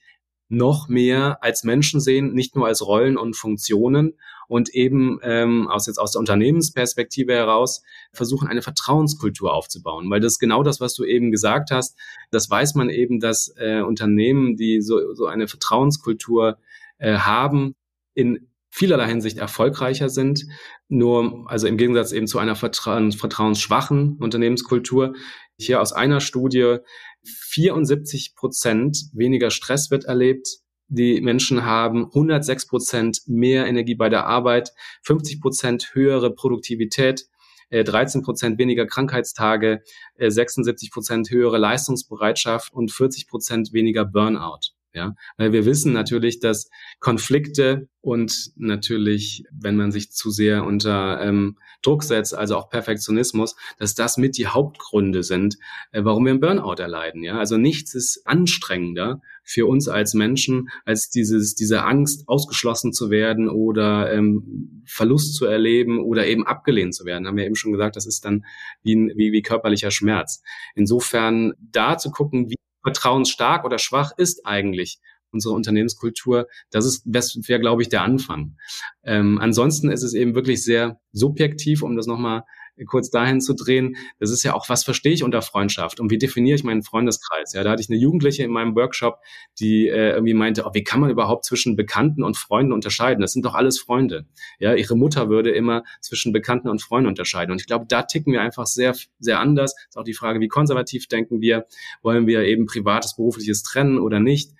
[0.53, 5.87] noch mehr als Menschen sehen, nicht nur als Rollen und Funktionen und eben ähm, aus
[5.87, 7.83] jetzt aus der Unternehmensperspektive heraus
[8.13, 11.97] versuchen, eine Vertrauenskultur aufzubauen, weil das ist genau das, was du eben gesagt hast.
[12.31, 16.59] Das weiß man eben, dass äh, Unternehmen, die so, so eine Vertrauenskultur
[16.99, 17.75] äh, haben,
[18.13, 20.47] in vielerlei Hinsicht erfolgreicher sind.
[20.89, 25.15] Nur, also im Gegensatz eben zu einer vertrauens vertrauensschwachen Unternehmenskultur.
[25.59, 26.79] Hier aus einer Studie
[27.23, 30.49] 74 Prozent weniger Stress wird erlebt.
[30.89, 37.27] Die Menschen haben 106 Prozent mehr Energie bei der Arbeit, 50 Prozent höhere Produktivität,
[37.71, 39.83] 13 äh, Prozent weniger Krankheitstage,
[40.19, 44.73] 76 äh, Prozent höhere Leistungsbereitschaft und 40 Prozent weniger Burnout.
[44.95, 46.69] Ja, weil wir wissen natürlich, dass
[47.01, 53.57] Konflikte und natürlich, wenn man sich zu sehr unter ähm, Druck setzt, also auch Perfektionismus,
[53.79, 55.57] dass das mit die Hauptgründe sind,
[55.93, 57.23] äh, warum wir einen Burnout erleiden.
[57.23, 63.09] Ja, also nichts ist anstrengender für uns als Menschen als dieses diese Angst, ausgeschlossen zu
[63.09, 67.27] werden oder ähm, Verlust zu erleben oder eben abgelehnt zu werden.
[67.27, 68.45] Haben wir eben schon gesagt, das ist dann
[68.83, 70.43] wie, wie, wie körperlicher Schmerz.
[70.75, 74.99] Insofern da zu gucken, wie vertrauensstark oder schwach ist eigentlich
[75.33, 76.47] unsere Unternehmenskultur.
[76.71, 78.57] Das ist, das wäre, glaube ich, der Anfang.
[79.03, 82.45] Ähm, ansonsten ist es eben wirklich sehr subjektiv, um das nochmal
[82.87, 83.97] kurz dahin zu drehen.
[84.19, 87.53] Das ist ja auch, was verstehe ich unter Freundschaft und wie definiere ich meinen Freundeskreis?
[87.53, 89.19] Ja, da hatte ich eine Jugendliche in meinem Workshop,
[89.59, 93.21] die äh, irgendwie meinte, oh, wie kann man überhaupt zwischen Bekannten und Freunden unterscheiden?
[93.21, 94.27] Das sind doch alles Freunde.
[94.59, 97.53] Ja, ihre Mutter würde immer zwischen Bekannten und Freunden unterscheiden.
[97.53, 99.75] Und ich glaube, da ticken wir einfach sehr, sehr anders.
[99.89, 101.67] Ist auch die Frage, wie konservativ denken wir?
[102.03, 104.53] Wollen wir eben privates, berufliches trennen oder nicht?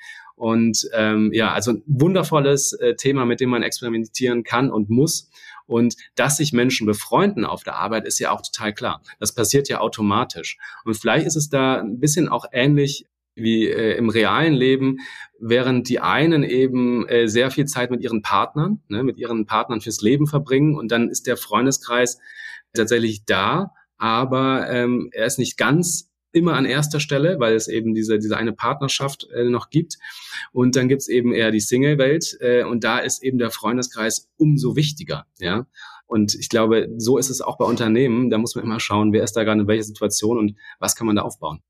[0.43, 5.31] Und ähm, ja, also ein wundervolles äh, Thema, mit dem man experimentieren kann und muss.
[5.73, 9.03] Und dass sich Menschen befreunden auf der Arbeit, ist ja auch total klar.
[9.19, 10.59] Das passiert ja automatisch.
[10.85, 14.99] Und vielleicht ist es da ein bisschen auch ähnlich wie äh, im realen Leben,
[15.41, 19.81] während die einen eben äh, sehr viel Zeit mit ihren Partnern, ne, mit ihren Partnern
[19.81, 22.19] fürs Leben verbringen und dann ist der Freundeskreis
[22.75, 27.95] tatsächlich da, aber ähm, er ist nicht ganz immer an erster Stelle, weil es eben
[27.95, 29.99] diese, diese eine Partnerschaft äh, noch gibt.
[30.53, 34.77] Und dann gibt's eben eher die Single-Welt äh, und da ist eben der Freundeskreis umso
[34.77, 35.27] wichtiger.
[35.39, 35.67] Ja.
[36.07, 38.29] Und ich glaube, so ist es auch bei Unternehmen.
[38.29, 41.07] Da muss man immer schauen, wer ist da gerade in welcher Situation und was kann
[41.07, 41.63] man da aufbauen.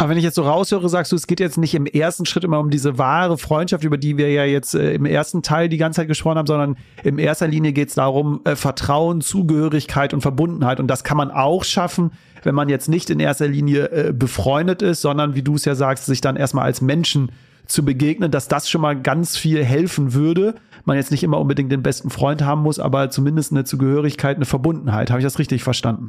[0.00, 2.42] Aber wenn ich jetzt so raushöre, sagst du, es geht jetzt nicht im ersten Schritt
[2.42, 5.76] immer um diese wahre Freundschaft, über die wir ja jetzt äh, im ersten Teil die
[5.76, 10.22] ganze Zeit gesprochen haben, sondern in erster Linie geht es darum, äh, Vertrauen, Zugehörigkeit und
[10.22, 10.80] Verbundenheit.
[10.80, 12.12] Und das kann man auch schaffen,
[12.44, 15.74] wenn man jetzt nicht in erster Linie äh, befreundet ist, sondern, wie du es ja
[15.74, 17.30] sagst, sich dann erstmal als Menschen
[17.66, 20.54] zu begegnen, dass das schon mal ganz viel helfen würde.
[20.86, 24.46] Man jetzt nicht immer unbedingt den besten Freund haben muss, aber zumindest eine Zugehörigkeit, eine
[24.46, 25.10] Verbundenheit.
[25.10, 26.08] Habe ich das richtig verstanden?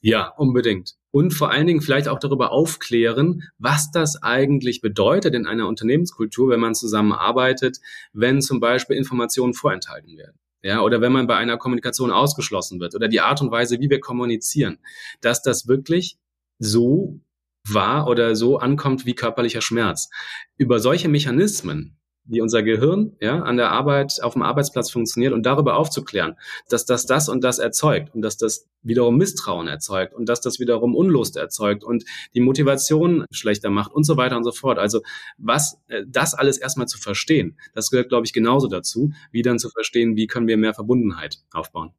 [0.00, 0.94] Ja, unbedingt.
[1.10, 6.50] Und vor allen Dingen vielleicht auch darüber aufklären, was das eigentlich bedeutet in einer Unternehmenskultur,
[6.50, 7.78] wenn man zusammenarbeitet,
[8.12, 10.38] wenn zum Beispiel Informationen vorenthalten werden.
[10.62, 13.90] Ja, oder wenn man bei einer Kommunikation ausgeschlossen wird oder die Art und Weise, wie
[13.90, 14.78] wir kommunizieren,
[15.20, 16.18] dass das wirklich
[16.58, 17.20] so
[17.64, 20.10] war oder so ankommt wie körperlicher Schmerz.
[20.56, 21.97] Über solche Mechanismen
[22.28, 26.36] wie unser Gehirn ja, an der Arbeit, auf dem Arbeitsplatz funktioniert und darüber aufzuklären,
[26.68, 30.60] dass das das und das erzeugt und dass das wiederum Misstrauen erzeugt und dass das
[30.60, 32.04] wiederum Unlust erzeugt und
[32.34, 34.78] die Motivation schlechter macht und so weiter und so fort.
[34.78, 35.00] Also
[35.38, 39.58] was äh, das alles erstmal zu verstehen, das gehört, glaube ich, genauso dazu, wie dann
[39.58, 41.92] zu verstehen, wie können wir mehr Verbundenheit aufbauen.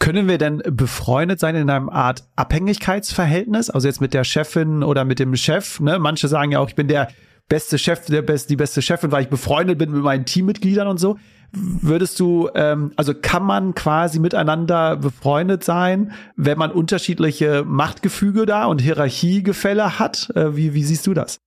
[0.00, 3.68] Können wir denn befreundet sein in einem Art Abhängigkeitsverhältnis?
[3.68, 5.78] Also jetzt mit der Chefin oder mit dem Chef?
[5.78, 5.98] Ne?
[5.98, 7.08] Manche sagen ja auch, ich bin der
[7.50, 10.98] beste Chef, der best, die beste Chefin, weil ich befreundet bin mit meinen Teammitgliedern und
[10.98, 11.18] so.
[11.52, 18.66] Würdest du, ähm, also kann man quasi miteinander befreundet sein, wenn man unterschiedliche Machtgefüge da
[18.66, 20.30] und Hierarchiegefälle hat?
[20.36, 21.40] Äh, wie, wie siehst du das?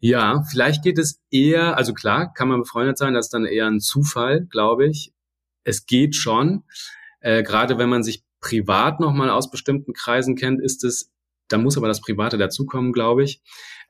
[0.00, 3.68] Ja, vielleicht geht es eher, also klar, kann man befreundet sein, das ist dann eher
[3.68, 5.12] ein Zufall, glaube ich.
[5.62, 6.64] Es geht schon.
[7.20, 11.12] Äh, Gerade wenn man sich privat nochmal aus bestimmten Kreisen kennt, ist es,
[11.48, 13.40] da muss aber das Private dazukommen, glaube ich.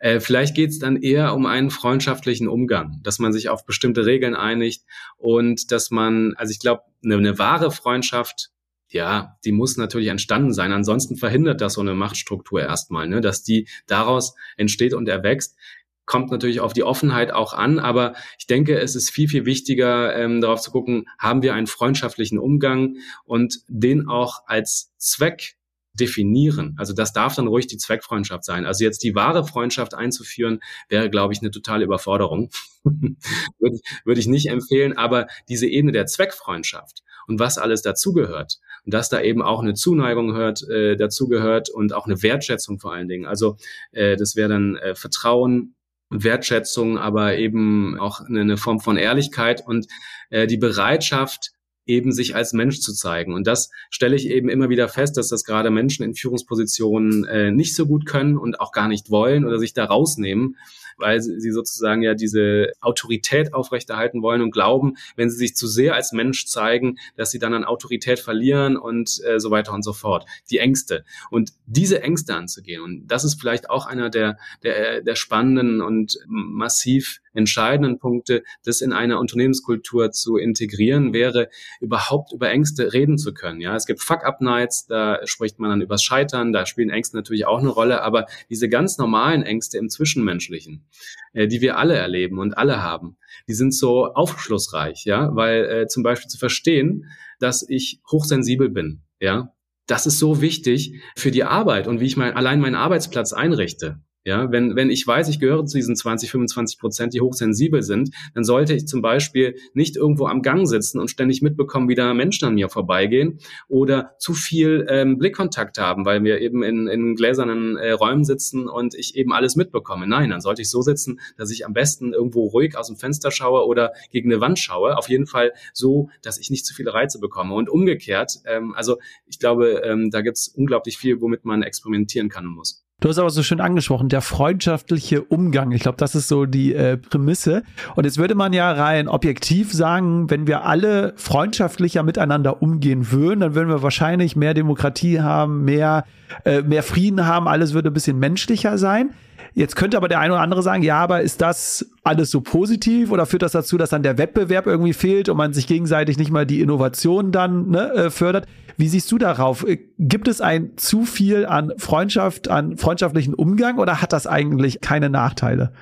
[0.05, 4.05] Äh, vielleicht geht es dann eher um einen freundschaftlichen Umgang, dass man sich auf bestimmte
[4.05, 4.85] Regeln einigt
[5.17, 8.51] und dass man, also ich glaube, eine, eine wahre Freundschaft
[8.91, 10.71] ja, die muss natürlich entstanden sein.
[10.71, 13.23] Ansonsten verhindert das so eine Machtstruktur erstmal, ne?
[13.23, 15.57] dass die daraus entsteht und erwächst.
[16.05, 20.15] Kommt natürlich auf die Offenheit auch an, aber ich denke, es ist viel, viel wichtiger,
[20.15, 25.57] ähm, darauf zu gucken, haben wir einen freundschaftlichen Umgang und den auch als Zweck
[25.95, 26.75] definieren.
[26.79, 28.67] Also das darf dann ruhig die Zweckfreundschaft sein.
[28.67, 32.51] Also jetzt die wahre Freundschaft einzuführen, wäre, glaube ich, eine totale Überforderung.
[32.85, 34.97] würde, würde ich nicht empfehlen.
[34.97, 39.75] Aber diese Ebene der Zweckfreundschaft und was alles dazugehört und dass da eben auch eine
[39.75, 43.27] Zuneigung hört, äh, dazugehört und auch eine Wertschätzung vor allen Dingen.
[43.27, 43.57] Also
[43.93, 45.75] äh, das wäre dann äh, Vertrauen,
[46.11, 49.87] Wertschätzung, aber eben auch eine, Form von Ehrlichkeit und
[50.31, 51.53] äh, die Bereitschaft,
[51.87, 53.35] eben sich als Mensch zu zeigen.
[53.35, 57.51] Und das stelle ich eben immer wieder fest, dass das gerade Menschen in Führungspositionen äh,
[57.51, 60.57] nicht so gut können und auch gar nicht wollen oder sich da rausnehmen
[60.99, 65.95] weil sie sozusagen ja diese Autorität aufrechterhalten wollen und glauben, wenn sie sich zu sehr
[65.95, 69.93] als Mensch zeigen, dass sie dann an Autorität verlieren und äh, so weiter und so
[69.93, 70.27] fort.
[70.51, 71.05] Die Ängste.
[71.31, 76.19] Und diese Ängste anzugehen, und das ist vielleicht auch einer der, der, der spannenden und
[76.27, 81.49] massiv entscheidenden Punkte, das in einer Unternehmenskultur zu integrieren, wäre
[81.81, 83.61] überhaupt über Ängste reden zu können.
[83.61, 87.59] Ja, es gibt Fuck-Up-Nights, da spricht man dann übers Scheitern, da spielen Ängste natürlich auch
[87.59, 90.84] eine Rolle, aber diese ganz normalen Ängste im Zwischenmenschlichen,
[91.33, 93.17] äh, die wir alle erleben und alle haben,
[93.49, 97.07] die sind so aufschlussreich, ja, weil äh, zum Beispiel zu verstehen,
[97.41, 99.55] dass ich hochsensibel bin, ja,
[99.87, 104.01] das ist so wichtig für die Arbeit und wie ich mein, allein meinen Arbeitsplatz einrichte.
[104.27, 108.09] Ja, wenn, wenn ich weiß, ich gehöre zu diesen 20, 25 Prozent, die hochsensibel sind,
[108.35, 112.15] dann sollte ich zum Beispiel nicht irgendwo am Gang sitzen und ständig mitbekommen, wie da
[112.15, 117.17] Menschen an mir vorbeigehen oder zu viel ähm, Blickkontakt haben, weil wir eben in, in
[117.17, 120.07] gläsernen äh, Räumen sitzen und ich eben alles mitbekomme.
[120.07, 123.31] Nein, dann sollte ich so sitzen, dass ich am besten irgendwo ruhig aus dem Fenster
[123.31, 124.97] schaue oder gegen eine Wand schaue.
[124.97, 127.55] Auf jeden Fall so, dass ich nicht zu viele Reize bekomme.
[127.55, 128.97] Und umgekehrt, ähm, also
[129.27, 132.85] ich glaube, ähm, da gibt es unglaublich viel, womit man experimentieren kann und muss.
[133.01, 135.73] Du hast aber so schön angesprochen, der freundschaftliche Umgang.
[135.73, 137.63] Ich glaube, das ist so die äh, Prämisse.
[137.97, 143.41] Und jetzt würde man ja rein objektiv sagen, wenn wir alle freundschaftlicher miteinander umgehen würden,
[143.41, 146.05] dann würden wir wahrscheinlich mehr Demokratie haben, mehr,
[146.45, 149.11] äh, mehr Frieden haben, alles würde ein bisschen menschlicher sein.
[149.57, 153.13] Jetzt könnte aber der eine oder andere sagen, ja, aber ist das alles so positiv
[153.13, 156.33] oder führt das dazu, dass dann der Wettbewerb irgendwie fehlt und man sich gegenseitig nicht
[156.33, 158.47] mal die Innovation dann ne, äh, fördert?
[158.77, 159.65] Wie siehst du darauf?
[159.67, 164.81] Äh, gibt es ein zu viel an Freundschaft, an freundschaftlichen Umgang oder hat das eigentlich
[164.81, 165.73] keine Nachteile?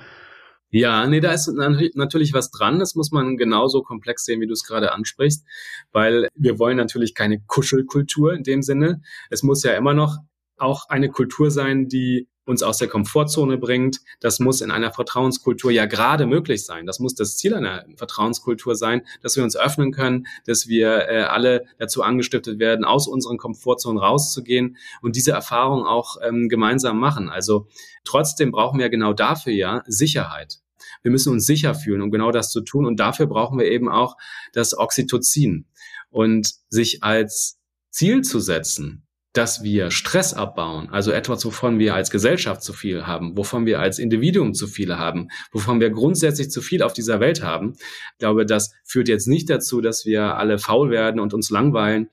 [0.69, 1.51] Ja, nee, da ist
[1.95, 2.79] natürlich was dran.
[2.79, 5.45] Das muss man genauso komplex sehen, wie du es gerade ansprichst,
[5.91, 9.01] weil wir wollen natürlich keine Kuschelkultur in dem Sinne.
[9.29, 10.17] Es muss ja immer noch
[10.57, 13.99] auch eine Kultur sein, die uns aus der Komfortzone bringt.
[14.19, 16.85] Das muss in einer Vertrauenskultur ja gerade möglich sein.
[16.85, 21.23] Das muss das Ziel einer Vertrauenskultur sein, dass wir uns öffnen können, dass wir äh,
[21.23, 27.29] alle dazu angestiftet werden, aus unseren Komfortzonen rauszugehen und diese Erfahrung auch ähm, gemeinsam machen.
[27.29, 27.67] Also
[28.03, 30.59] trotzdem brauchen wir genau dafür ja Sicherheit.
[31.01, 32.85] Wir müssen uns sicher fühlen, um genau das zu tun.
[32.85, 34.17] Und dafür brauchen wir eben auch
[34.53, 35.65] das Oxytocin.
[36.09, 39.02] Und sich als Ziel zu setzen,
[39.33, 43.79] dass wir Stress abbauen, also etwas, wovon wir als Gesellschaft zu viel haben, wovon wir
[43.79, 47.73] als Individuum zu viele haben, wovon wir grundsätzlich zu viel auf dieser Welt haben.
[47.73, 52.09] Ich glaube, das führt jetzt nicht dazu, dass wir alle faul werden und uns langweilen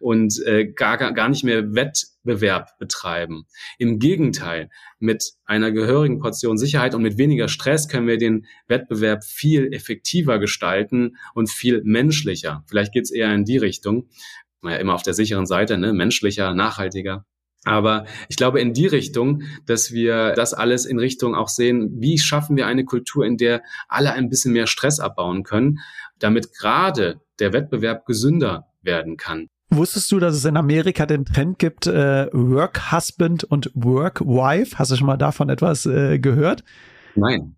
[0.00, 3.46] und äh, gar, gar nicht mehr Wettbewerb betreiben.
[3.78, 4.68] Im Gegenteil,
[4.98, 10.38] mit einer gehörigen Portion Sicherheit und mit weniger Stress können wir den Wettbewerb viel effektiver
[10.40, 12.64] gestalten und viel menschlicher.
[12.66, 14.08] Vielleicht geht es eher in die Richtung
[14.72, 15.92] ja immer auf der sicheren Seite, ne?
[15.92, 17.24] menschlicher, nachhaltiger.
[17.64, 22.18] Aber ich glaube in die Richtung, dass wir das alles in Richtung auch sehen, wie
[22.18, 25.78] schaffen wir eine Kultur, in der alle ein bisschen mehr Stress abbauen können,
[26.18, 29.48] damit gerade der Wettbewerb gesünder werden kann.
[29.70, 34.78] Wusstest du, dass es in Amerika den Trend gibt, äh, Work Husband und Work Wife?
[34.78, 36.62] Hast du schon mal davon etwas äh, gehört?
[37.16, 37.56] Nein.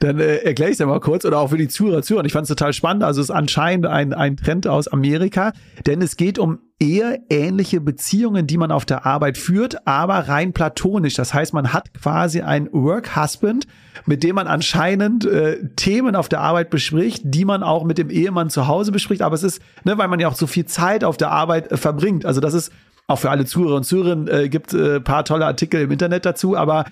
[0.00, 2.24] Dann äh, erkläre ich es ja mal kurz oder auch für die Zuhörer, Zuhörer.
[2.24, 3.02] Ich fand es total spannend.
[3.02, 5.52] Also es ist anscheinend ein, ein Trend aus Amerika,
[5.86, 10.52] denn es geht um eher ähnliche Beziehungen, die man auf der Arbeit führt, aber rein
[10.52, 11.14] platonisch.
[11.14, 13.66] Das heißt, man hat quasi ein Work Husband,
[14.06, 18.10] mit dem man anscheinend äh, Themen auf der Arbeit bespricht, die man auch mit dem
[18.10, 19.22] Ehemann zu Hause bespricht.
[19.22, 21.76] Aber es ist, ne, weil man ja auch so viel Zeit auf der Arbeit äh,
[21.76, 22.24] verbringt.
[22.24, 22.72] Also das ist
[23.08, 26.56] auch für alle Zuhörer und Zuhörerinnen äh, gibt äh, paar tolle Artikel im Internet dazu,
[26.56, 26.84] aber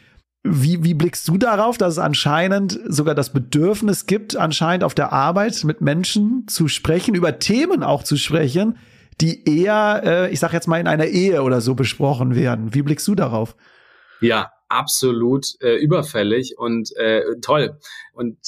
[0.48, 5.12] wie, wie blickst du darauf, dass es anscheinend sogar das Bedürfnis gibt, anscheinend auf der
[5.12, 8.78] Arbeit mit Menschen zu sprechen, über Themen auch zu sprechen,
[9.20, 12.74] die eher, äh, ich sag jetzt mal, in einer Ehe oder so besprochen werden?
[12.74, 13.56] Wie blickst du darauf?
[14.20, 17.78] Ja, absolut äh, überfällig und äh, toll.
[18.12, 18.38] Und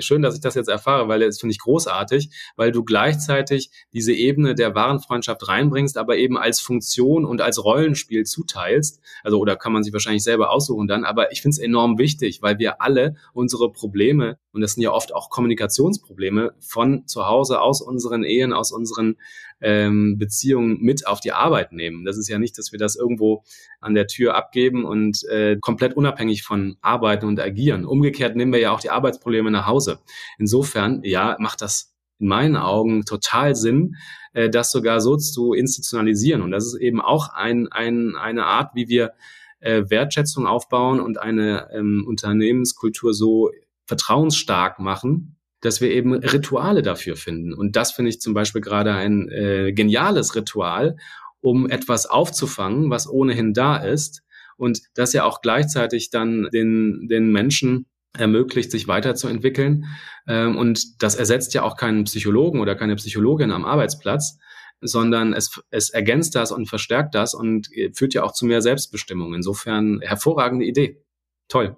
[0.00, 4.12] schön, dass ich das jetzt erfahre, weil das finde ich großartig, weil du gleichzeitig diese
[4.12, 9.00] Ebene der wahren Freundschaft reinbringst, aber eben als Funktion und als Rollenspiel zuteilst.
[9.22, 12.42] Also, oder kann man sich wahrscheinlich selber aussuchen dann, aber ich finde es enorm wichtig,
[12.42, 17.60] weil wir alle unsere Probleme, und das sind ja oft auch Kommunikationsprobleme, von zu Hause,
[17.60, 19.16] aus unseren Ehen, aus unseren
[19.60, 22.04] ähm, Beziehungen mit auf die Arbeit nehmen.
[22.04, 23.42] Das ist ja nicht, dass wir das irgendwo
[23.80, 27.84] an der Tür abgeben und äh, komplett unabhängig von arbeiten und agieren.
[27.84, 30.00] Umgekehrt nehmen wir ja auch die Arbeitsprobleme nach Hause.
[30.38, 33.96] Insofern, ja, macht das in meinen Augen total Sinn,
[34.32, 36.42] äh, das sogar so zu institutionalisieren.
[36.42, 39.12] Und das ist eben auch ein, ein, eine Art, wie wir
[39.60, 43.50] äh, Wertschätzung aufbauen und eine ähm, Unternehmenskultur so
[43.86, 47.54] vertrauensstark machen, dass wir eben Rituale dafür finden.
[47.54, 50.96] Und das finde ich zum Beispiel gerade ein äh, geniales Ritual,
[51.40, 54.22] um etwas aufzufangen, was ohnehin da ist
[54.56, 57.86] und das ja auch gleichzeitig dann den, den Menschen
[58.16, 59.86] ermöglicht, sich weiterzuentwickeln.
[60.26, 64.38] Ähm, und das ersetzt ja auch keinen Psychologen oder keine Psychologin am Arbeitsplatz,
[64.80, 68.62] sondern es, es ergänzt das und verstärkt das und äh, führt ja auch zu mehr
[68.62, 69.34] Selbstbestimmung.
[69.34, 71.02] Insofern hervorragende Idee.
[71.48, 71.76] Toll.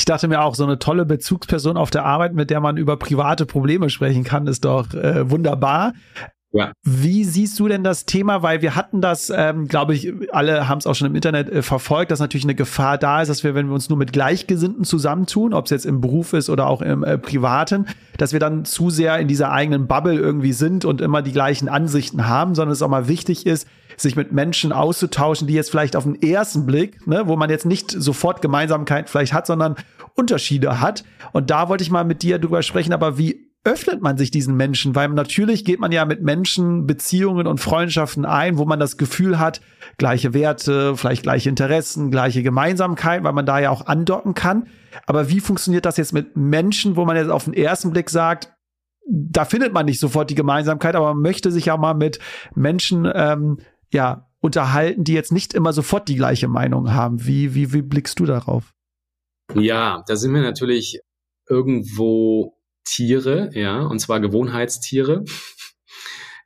[0.00, 2.96] Ich dachte mir auch, so eine tolle Bezugsperson auf der Arbeit, mit der man über
[2.96, 5.92] private Probleme sprechen kann, ist doch äh, wunderbar.
[6.52, 6.72] Ja.
[6.82, 8.42] Wie siehst du denn das Thema?
[8.42, 11.60] Weil wir hatten das, ähm, glaube ich, alle haben es auch schon im Internet äh,
[11.60, 14.84] verfolgt, dass natürlich eine Gefahr da ist, dass wir, wenn wir uns nur mit Gleichgesinnten
[14.84, 17.84] zusammentun, ob es jetzt im Beruf ist oder auch im äh, Privaten,
[18.16, 21.68] dass wir dann zu sehr in dieser eigenen Bubble irgendwie sind und immer die gleichen
[21.68, 23.68] Ansichten haben, sondern es auch mal wichtig ist,
[24.00, 27.66] sich mit Menschen auszutauschen, die jetzt vielleicht auf den ersten Blick, ne, wo man jetzt
[27.66, 29.76] nicht sofort Gemeinsamkeit vielleicht hat, sondern
[30.14, 31.04] Unterschiede hat.
[31.32, 34.56] Und da wollte ich mal mit dir drüber sprechen, aber wie öffnet man sich diesen
[34.56, 34.94] Menschen?
[34.94, 39.38] Weil natürlich geht man ja mit Menschen Beziehungen und Freundschaften ein, wo man das Gefühl
[39.38, 39.60] hat,
[39.98, 44.68] gleiche Werte, vielleicht gleiche Interessen, gleiche Gemeinsamkeit, weil man da ja auch andocken kann.
[45.06, 48.50] Aber wie funktioniert das jetzt mit Menschen, wo man jetzt auf den ersten Blick sagt,
[49.10, 52.18] da findet man nicht sofort die Gemeinsamkeit, aber man möchte sich ja mal mit
[52.54, 53.58] Menschen ähm,
[53.92, 57.26] ja unterhalten, die jetzt nicht immer sofort die gleiche Meinung haben.
[57.26, 58.72] Wie, wie, wie blickst du darauf?
[59.54, 61.00] Ja, da sind wir natürlich
[61.48, 65.24] irgendwo Tiere, ja, und zwar Gewohnheitstiere.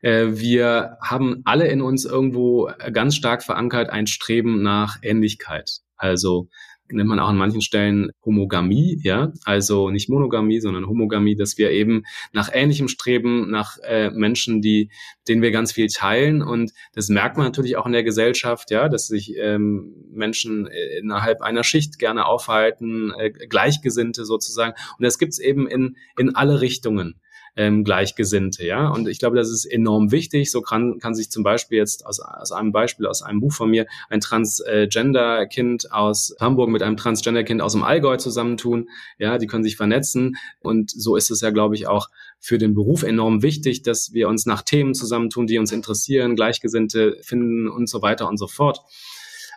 [0.01, 5.78] Äh, wir haben alle in uns irgendwo ganz stark verankert ein Streben nach Ähnlichkeit.
[5.97, 6.51] Also
[6.91, 11.70] nennt man auch an manchen Stellen Homogamie, ja, also nicht Monogamie, sondern Homogamie, dass wir
[11.70, 14.91] eben nach ähnlichem streben, nach äh, Menschen, die,
[15.26, 16.43] denen wir ganz viel teilen.
[16.43, 20.99] Und das merkt man natürlich auch in der Gesellschaft, ja, dass sich ähm, Menschen äh,
[20.99, 24.74] innerhalb einer Schicht gerne aufhalten, äh, Gleichgesinnte sozusagen.
[24.99, 27.20] Und das gibt's eben in in alle Richtungen
[27.57, 28.88] ähm, Gleichgesinnte, ja.
[28.88, 30.50] Und ich glaube, das ist enorm wichtig.
[30.50, 33.70] So kann, kann sich zum Beispiel jetzt aus, aus einem Beispiel aus einem Buch von
[33.70, 38.88] mir ein Transgender-Kind aus Hamburg mit einem Transgender-Kind aus dem Allgäu zusammentun.
[39.18, 40.36] Ja, die können sich vernetzen.
[40.61, 42.09] Und so ist es ja, glaube ich, auch
[42.40, 47.18] für den Beruf enorm wichtig, dass wir uns nach Themen zusammentun, die uns interessieren, Gleichgesinnte
[47.22, 48.80] finden und so weiter und so fort.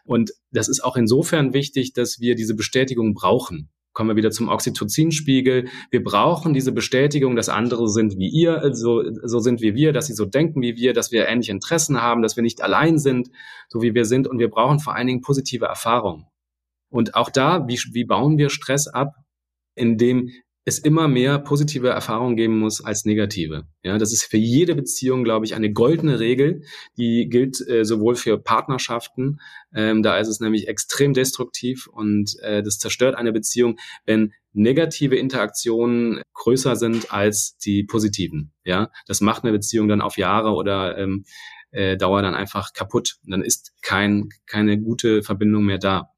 [0.05, 4.47] Und das ist auch insofern wichtig, dass wir diese Bestätigung brauchen kommen wir wieder zum
[4.47, 5.69] Oxytocinspiegel.
[5.89, 10.05] Wir brauchen diese Bestätigung, dass andere sind wie ihr, so, so sind wie wir, dass
[10.05, 13.31] sie so denken wie wir, dass wir ähnliche Interessen haben, dass wir nicht allein sind,
[13.69, 14.27] so wie wir sind.
[14.27, 16.27] Und wir brauchen vor allen Dingen positive Erfahrungen.
[16.89, 19.15] Und auch da, wie, wie bauen wir Stress ab?
[19.73, 20.29] Indem
[20.68, 23.68] es immer mehr positive Erfahrungen geben muss als negative.
[23.84, 26.63] Ja, das ist für jede Beziehung, glaube ich, eine goldene Regel,
[26.97, 29.39] die gilt äh, sowohl für Partnerschaften,
[29.74, 35.15] ähm, da ist es nämlich extrem destruktiv und äh, das zerstört eine Beziehung, wenn negative
[35.15, 38.51] Interaktionen größer sind als die positiven.
[38.65, 41.24] Ja, das macht eine Beziehung dann auf Jahre oder ähm,
[41.72, 43.20] äh, Dauer dann einfach kaputt.
[43.24, 46.11] Und dann ist kein, keine gute Verbindung mehr da.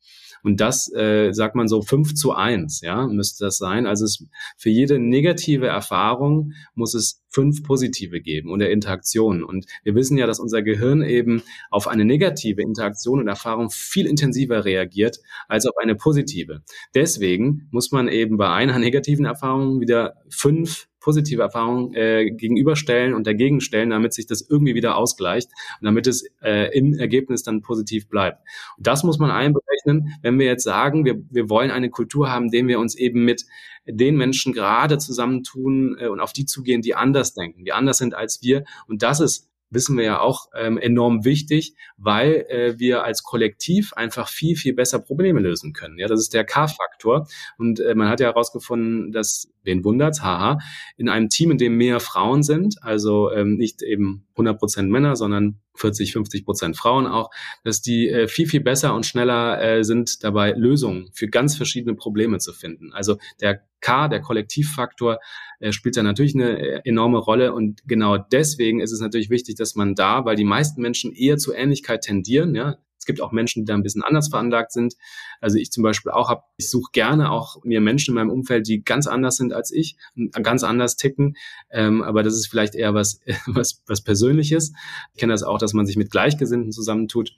[0.44, 3.86] Und das, äh, sagt man so, fünf zu eins, ja, müsste das sein.
[3.86, 4.26] Also es,
[4.58, 9.44] für jede negative Erfahrung muss es fünf positive geben und der Interaktion.
[9.44, 14.08] Und wir wissen ja, dass unser Gehirn eben auf eine negative Interaktion und Erfahrung viel
[14.08, 16.62] intensiver reagiert als auf eine positive.
[16.96, 23.26] Deswegen muss man eben bei einer negativen Erfahrung wieder fünf positive Erfahrungen äh, gegenüberstellen und
[23.26, 25.50] dagegen stellen, damit sich das irgendwie wieder ausgleicht
[25.82, 28.38] und damit es äh, im Ergebnis dann positiv bleibt.
[28.78, 32.46] Und das muss man einberechnen, wenn wir jetzt sagen, wir, wir wollen eine Kultur haben,
[32.46, 33.46] indem wir uns eben mit
[33.88, 38.14] den Menschen gerade zusammentun äh, und auf die zugehen, die anders denken, die anders sind
[38.14, 38.66] als wir.
[38.86, 43.94] Und das ist wissen wir ja auch ähm, enorm wichtig, weil äh, wir als Kollektiv
[43.94, 45.98] einfach viel, viel besser Probleme lösen können.
[45.98, 47.28] Ja, das ist der K-Faktor.
[47.58, 50.60] Und äh, man hat ja herausgefunden, dass, wen wundert's, haha,
[50.98, 55.16] in einem Team, in dem mehr Frauen sind, also ähm, nicht eben 100 Prozent Männer,
[55.16, 57.30] sondern 40, 50 Prozent Frauen auch,
[57.64, 61.96] dass die äh, viel, viel besser und schneller äh, sind dabei, Lösungen für ganz verschiedene
[61.96, 62.92] Probleme zu finden.
[62.94, 65.20] Also der K, der Kollektivfaktor,
[65.60, 69.56] äh, spielt da natürlich eine äh, enorme Rolle und genau deswegen ist es natürlich wichtig,
[69.56, 73.32] dass man da, weil die meisten Menschen eher zur Ähnlichkeit tendieren, ja, es gibt auch
[73.32, 74.96] Menschen, die da ein bisschen anders veranlagt sind.
[75.40, 78.68] Also ich zum Beispiel auch habe, ich suche gerne auch mir Menschen in meinem Umfeld,
[78.68, 79.96] die ganz anders sind als ich,
[80.44, 81.38] ganz anders ticken.
[81.72, 84.74] Ähm, aber das ist vielleicht eher was, was, was Persönliches.
[85.14, 87.38] Ich kenne das auch, dass man sich mit Gleichgesinnten zusammentut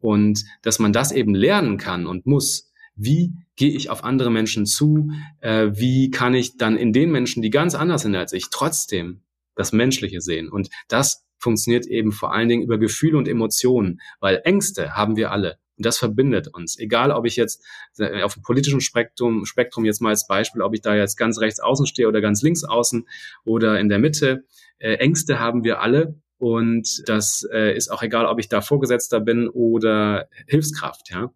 [0.00, 2.72] und dass man das eben lernen kann und muss.
[2.96, 5.10] Wie gehe ich auf andere Menschen zu?
[5.40, 9.22] Äh, wie kann ich dann in den Menschen, die ganz anders sind als ich, trotzdem
[9.54, 10.48] das Menschliche sehen?
[10.48, 15.30] Und das funktioniert eben vor allen Dingen über Gefühle und Emotionen, weil Ängste haben wir
[15.30, 15.58] alle.
[15.76, 16.78] Und das verbindet uns.
[16.78, 17.64] Egal, ob ich jetzt
[17.98, 21.40] äh, auf dem politischen Spektrum, Spektrum jetzt mal als Beispiel, ob ich da jetzt ganz
[21.40, 23.08] rechts außen stehe oder ganz links außen
[23.44, 24.44] oder in der Mitte.
[24.78, 26.20] Äh, Ängste haben wir alle.
[26.38, 31.10] Und das äh, ist auch egal, ob ich da Vorgesetzter bin oder Hilfskraft.
[31.10, 31.32] Ja.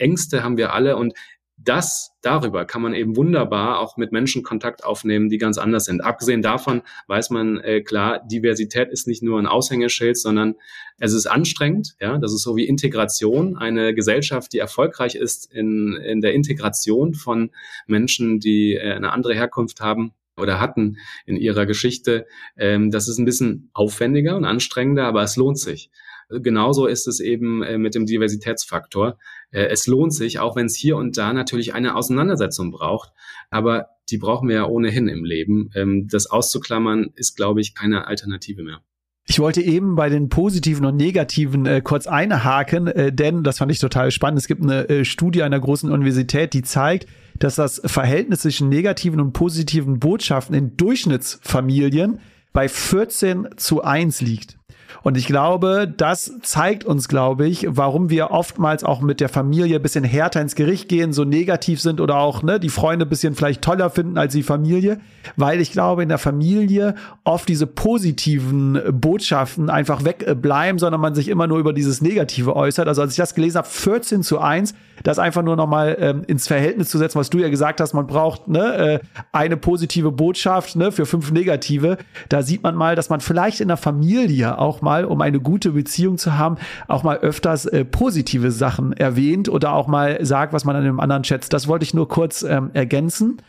[0.00, 1.14] Ängste haben wir alle und
[1.62, 6.00] das darüber kann man eben wunderbar auch mit Menschen Kontakt aufnehmen, die ganz anders sind.
[6.00, 10.54] Abgesehen davon weiß man äh, klar, Diversität ist nicht nur ein Aushängeschild, sondern
[10.98, 11.96] es ist anstrengend.
[12.00, 13.58] Ja, das ist so wie Integration.
[13.58, 17.50] Eine Gesellschaft, die erfolgreich ist in, in der Integration von
[17.86, 20.96] Menschen, die äh, eine andere Herkunft haben, oder hatten
[21.26, 22.26] in ihrer Geschichte.
[22.56, 25.90] Ähm, das ist ein bisschen aufwendiger und anstrengender, aber es lohnt sich.
[26.30, 29.18] Genauso ist es eben äh, mit dem Diversitätsfaktor.
[29.50, 33.10] Äh, es lohnt sich, auch wenn es hier und da natürlich eine Auseinandersetzung braucht.
[33.50, 35.70] Aber die brauchen wir ja ohnehin im Leben.
[35.74, 38.80] Ähm, das auszuklammern ist, glaube ich, keine Alternative mehr.
[39.26, 43.70] Ich wollte eben bei den positiven und negativen äh, kurz einhaken, äh, denn das fand
[43.70, 44.40] ich total spannend.
[44.40, 47.06] Es gibt eine äh, Studie einer großen Universität, die zeigt,
[47.38, 52.18] dass das Verhältnis zwischen negativen und positiven Botschaften in Durchschnittsfamilien
[52.52, 54.59] bei 14 zu 1 liegt.
[55.02, 59.76] Und ich glaube, das zeigt uns, glaube ich, warum wir oftmals auch mit der Familie
[59.76, 63.08] ein bisschen härter ins Gericht gehen, so negativ sind oder auch ne, die Freunde ein
[63.08, 65.00] bisschen vielleicht toller finden als die Familie,
[65.36, 71.28] weil ich glaube, in der Familie oft diese positiven Botschaften einfach wegbleiben, sondern man sich
[71.28, 72.88] immer nur über dieses Negative äußert.
[72.88, 76.46] Also als ich das gelesen habe, 14 zu 1, das einfach nur nochmal ähm, ins
[76.46, 78.98] Verhältnis zu setzen, was du ja gesagt hast, man braucht ne, äh,
[79.32, 81.98] eine positive Botschaft ne, für fünf negative.
[82.28, 85.40] Da sieht man mal, dass man vielleicht in der Familie auch auch mal, um eine
[85.40, 86.56] gute Beziehung zu haben,
[86.88, 91.00] auch mal öfters äh, positive Sachen erwähnt oder auch mal sagt, was man an dem
[91.00, 91.52] anderen schätzt.
[91.52, 93.42] Das wollte ich nur kurz ähm, ergänzen.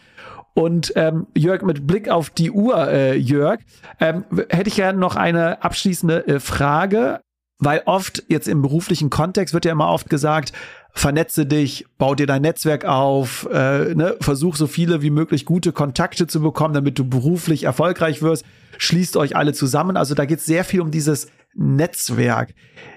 [0.53, 3.59] Und ähm, Jörg, mit Blick auf die Uhr, äh, Jörg,
[4.01, 7.21] ähm, hätte ich gerne noch eine abschließende äh, Frage,
[7.59, 10.51] weil oft jetzt im beruflichen Kontext wird ja immer oft gesagt,
[10.93, 15.71] vernetze dich, bau dir dein Netzwerk auf, äh, ne, versuch so viele wie möglich gute
[15.71, 18.45] Kontakte zu bekommen, damit du beruflich erfolgreich wirst.
[18.77, 19.97] Schließt euch alle zusammen.
[19.97, 22.53] Also da geht es sehr viel um dieses Netzwerk.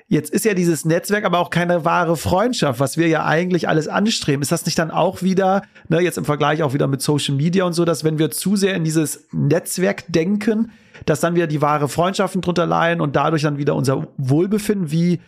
[0.07, 3.89] Jetzt ist ja dieses Netzwerk aber auch keine wahre Freundschaft, was wir ja eigentlich alles
[3.89, 4.43] anstreben.
[4.43, 7.65] Ist das nicht dann auch wieder, ne, jetzt im Vergleich auch wieder mit Social Media
[7.65, 10.73] und so, dass wenn wir zu sehr in dieses Netzwerk denken,
[11.07, 15.21] dass dann wieder die wahre Freundschaften drunter leiden und dadurch dann wieder unser Wohlbefinden, wie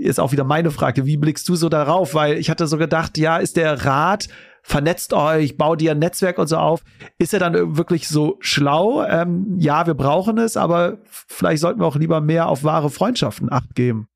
[0.00, 2.14] ist auch wieder meine Frage, wie blickst du so darauf?
[2.14, 4.28] Weil ich hatte so gedacht, ja, ist der Rat,
[4.62, 6.82] vernetzt euch, baut ihr ein Netzwerk und so auf.
[7.18, 9.04] Ist er dann wirklich so schlau?
[9.04, 13.52] Ähm, ja, wir brauchen es, aber vielleicht sollten wir auch lieber mehr auf wahre Freundschaften
[13.52, 14.08] acht geben.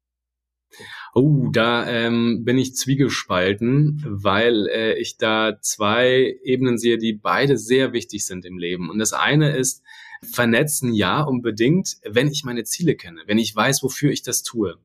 [1.16, 7.57] Oh, da ähm, bin ich zwiegespalten, weil äh, ich da zwei Ebenen sehe, die beide
[7.57, 8.91] sehr wichtig sind im Leben.
[8.91, 9.85] Und das eine ist,
[10.24, 14.76] vernetzen ja unbedingt, wenn ich meine Ziele kenne, wenn ich weiß, wofür ich das tue.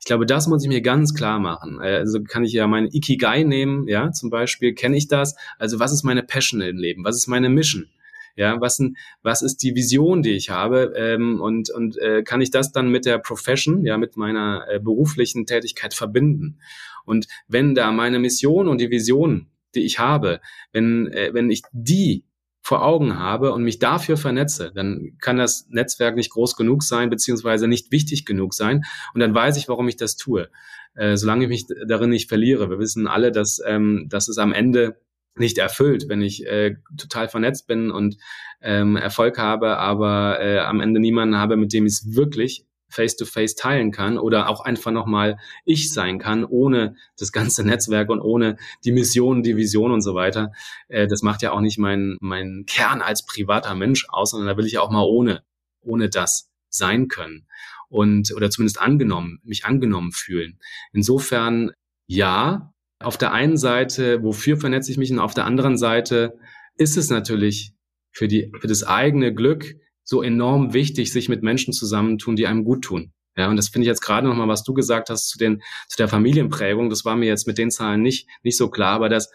[0.00, 1.80] Ich glaube, das muss ich mir ganz klar machen.
[1.80, 5.36] Äh, also kann ich ja meine Ikigai nehmen, ja, zum Beispiel, kenne ich das?
[5.58, 7.04] Also was ist meine Passion im Leben?
[7.04, 7.88] Was ist meine Mission?
[8.36, 8.80] Ja, was,
[9.22, 10.92] was ist die Vision, die ich habe?
[10.96, 14.78] Ähm, und und äh, kann ich das dann mit der Profession, ja, mit meiner äh,
[14.78, 16.60] beruflichen Tätigkeit verbinden?
[17.04, 20.40] Und wenn da meine Mission und die Vision, die ich habe,
[20.72, 22.22] wenn, äh, wenn ich die
[22.68, 27.08] vor Augen habe und mich dafür vernetze, dann kann das Netzwerk nicht groß genug sein,
[27.08, 28.84] beziehungsweise nicht wichtig genug sein.
[29.14, 30.50] Und dann weiß ich, warum ich das tue.
[30.94, 32.68] Äh, solange ich mich darin nicht verliere.
[32.68, 35.00] Wir wissen alle, dass, ähm, dass es am Ende
[35.34, 38.18] nicht erfüllt, wenn ich äh, total vernetzt bin und
[38.60, 43.52] ähm, Erfolg habe, aber äh, am Ende niemanden habe, mit dem ich es wirklich face-to-face
[43.52, 48.20] -face teilen kann oder auch einfach nochmal ich sein kann, ohne das ganze Netzwerk und
[48.20, 50.52] ohne die Mission, die Vision und so weiter.
[50.88, 54.56] Äh, das macht ja auch nicht meinen mein Kern als privater Mensch aus, sondern da
[54.56, 55.42] will ich auch mal ohne,
[55.82, 57.46] ohne das sein können
[57.88, 60.58] und oder zumindest angenommen, mich angenommen fühlen.
[60.92, 61.72] Insofern
[62.06, 66.38] ja, auf der einen Seite, wofür vernetze ich mich und auf der anderen Seite
[66.76, 67.74] ist es natürlich
[68.10, 69.76] für die, für das eigene Glück
[70.08, 73.12] so enorm wichtig, sich mit Menschen zusammentun, die einem gut tun.
[73.36, 75.98] Ja, und das finde ich jetzt gerade nochmal, was du gesagt hast zu den, zu
[75.98, 76.88] der Familienprägung.
[76.88, 79.30] Das war mir jetzt mit den Zahlen nicht, nicht so klar, aber das,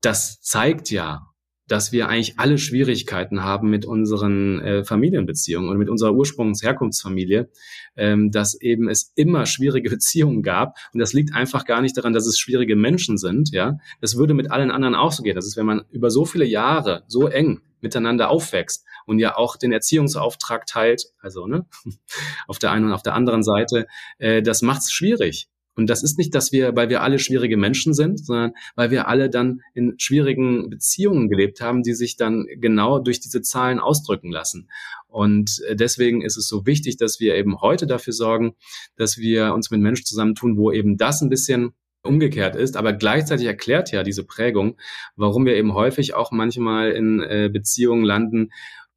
[0.00, 1.32] das zeigt ja,
[1.66, 7.50] dass wir eigentlich alle Schwierigkeiten haben mit unseren äh, Familienbeziehungen und mit unserer Ursprungsherkunftsfamilie,
[7.96, 10.76] ähm, dass eben es immer schwierige Beziehungen gab.
[10.92, 13.50] Und das liegt einfach gar nicht daran, dass es schwierige Menschen sind.
[13.50, 15.34] Ja, das würde mit allen anderen auch so gehen.
[15.34, 19.56] Das ist, wenn man über so viele Jahre so eng miteinander aufwächst und ja auch
[19.56, 21.66] den Erziehungsauftrag teilt, also ne,
[22.48, 23.86] auf der einen und auf der anderen Seite,
[24.18, 25.48] äh, das macht es schwierig.
[25.74, 29.08] Und das ist nicht, dass wir, weil wir alle schwierige Menschen sind, sondern weil wir
[29.08, 34.30] alle dann in schwierigen Beziehungen gelebt haben, die sich dann genau durch diese Zahlen ausdrücken
[34.30, 34.68] lassen.
[35.08, 38.54] Und äh, deswegen ist es so wichtig, dass wir eben heute dafür sorgen,
[38.96, 43.46] dass wir uns mit Menschen zusammentun, wo eben das ein bisschen umgekehrt ist, aber gleichzeitig
[43.46, 44.76] erklärt ja diese Prägung,
[45.16, 48.50] warum wir eben häufig auch manchmal in äh, Beziehungen landen,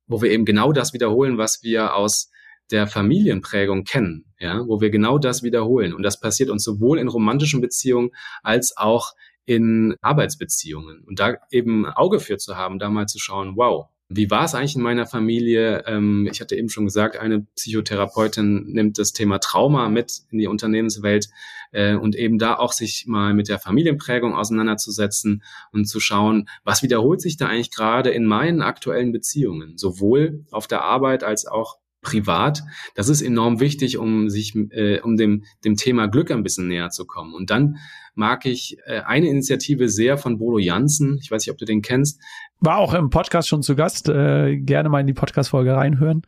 [0.07, 2.31] wo wir eben genau das wiederholen, was wir aus
[2.71, 5.93] der Familienprägung kennen, ja, wo wir genau das wiederholen.
[5.93, 8.09] Und das passiert uns sowohl in romantischen Beziehungen
[8.41, 9.13] als auch
[9.45, 11.03] in Arbeitsbeziehungen.
[11.05, 14.53] Und da eben Auge für zu haben, da mal zu schauen, wow, wie war es
[14.53, 15.83] eigentlich in meiner Familie?
[15.87, 20.47] Ähm, ich hatte eben schon gesagt, eine Psychotherapeutin nimmt das Thema Trauma mit in die
[20.47, 21.27] Unternehmenswelt
[21.71, 26.83] äh, und eben da auch sich mal mit der Familienprägung auseinanderzusetzen und zu schauen, was
[26.83, 31.77] wiederholt sich da eigentlich gerade in meinen aktuellen Beziehungen, sowohl auf der Arbeit als auch
[32.05, 32.63] privat.
[32.93, 36.91] Das ist enorm wichtig, um sich, äh, um dem, dem Thema Glück ein bisschen näher
[36.91, 37.33] zu kommen.
[37.33, 37.77] Und dann
[38.13, 41.19] mag ich äh, eine Initiative sehr von Bodo Jansen.
[41.21, 42.21] Ich weiß nicht, ob du den kennst.
[42.61, 44.07] War auch im Podcast schon zu Gast.
[44.07, 46.21] Äh, gerne mal in die Podcast-Folge reinhören.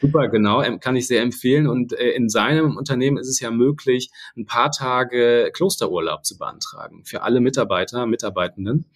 [0.00, 1.66] Super, genau, kann ich sehr empfehlen.
[1.66, 7.02] Und äh, in seinem Unternehmen ist es ja möglich, ein paar Tage Klosterurlaub zu beantragen
[7.04, 8.86] für alle Mitarbeiter, Mitarbeitenden.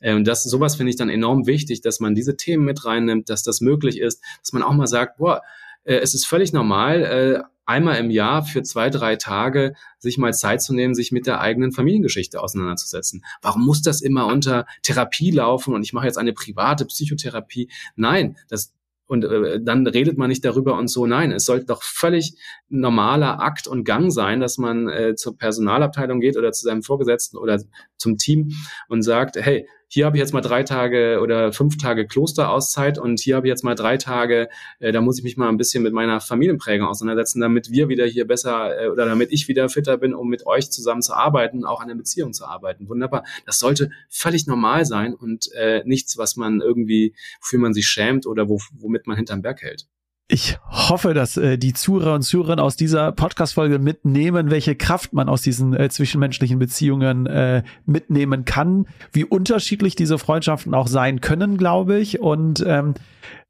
[0.00, 3.30] Und ähm, das, sowas finde ich dann enorm wichtig, dass man diese Themen mit reinnimmt,
[3.30, 5.40] dass das möglich ist, dass man auch mal sagt, boah,
[5.84, 10.34] äh, es ist völlig normal, äh, einmal im Jahr für zwei, drei Tage sich mal
[10.34, 13.24] Zeit zu nehmen, sich mit der eigenen Familiengeschichte auseinanderzusetzen.
[13.40, 17.70] Warum muss das immer unter Therapie laufen und ich mache jetzt eine private Psychotherapie?
[17.96, 18.74] Nein, das
[19.06, 21.06] und äh, dann redet man nicht darüber und so.
[21.06, 22.36] Nein, es sollte doch völlig
[22.68, 27.36] normaler Akt und Gang sein, dass man äh, zur Personalabteilung geht oder zu seinem Vorgesetzten
[27.36, 27.62] oder
[27.98, 28.52] zum Team
[28.88, 33.20] und sagt, hey, hier habe ich jetzt mal drei Tage oder fünf Tage Klosterauszeit und
[33.20, 34.48] hier habe ich jetzt mal drei Tage,
[34.80, 38.04] äh, da muss ich mich mal ein bisschen mit meiner Familienprägung auseinandersetzen, damit wir wieder
[38.04, 41.64] hier besser äh, oder damit ich wieder fitter bin, um mit euch zusammen zu arbeiten,
[41.64, 42.88] auch an der Beziehung zu arbeiten.
[42.88, 43.22] Wunderbar.
[43.46, 48.26] Das sollte völlig normal sein und äh, nichts, was man irgendwie, wofür man sich schämt
[48.26, 49.86] oder wo, womit man hinterm Berg hält.
[50.26, 55.28] Ich hoffe, dass äh, die Zuhörer und Zuhörerinnen aus dieser Podcast-Folge mitnehmen, welche Kraft man
[55.28, 61.58] aus diesen äh, zwischenmenschlichen Beziehungen äh, mitnehmen kann, wie unterschiedlich diese Freundschaften auch sein können,
[61.58, 62.20] glaube ich.
[62.20, 62.94] Und ähm,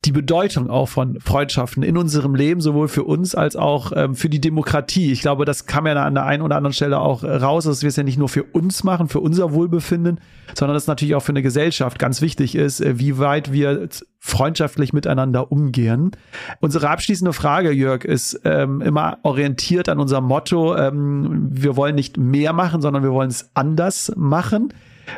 [0.04, 4.28] die Bedeutung auch von Freundschaften in unserem Leben, sowohl für uns als auch ähm, für
[4.28, 5.12] die Demokratie.
[5.12, 7.82] Ich glaube, das kam ja an der einen oder anderen Stelle auch äh, raus, dass
[7.82, 10.20] wir es ja nicht nur für uns machen, für unser Wohlbefinden,
[10.54, 13.88] sondern dass natürlich auch für eine Gesellschaft ganz wichtig ist, äh, wie weit wir
[14.26, 16.12] freundschaftlich miteinander umgehen.
[16.60, 22.16] Unsere abschließende Frage, Jörg, ist ähm, immer orientiert an unser Motto, ähm, wir wollen nicht
[22.16, 24.72] mehr machen, sondern wir wollen es anders machen.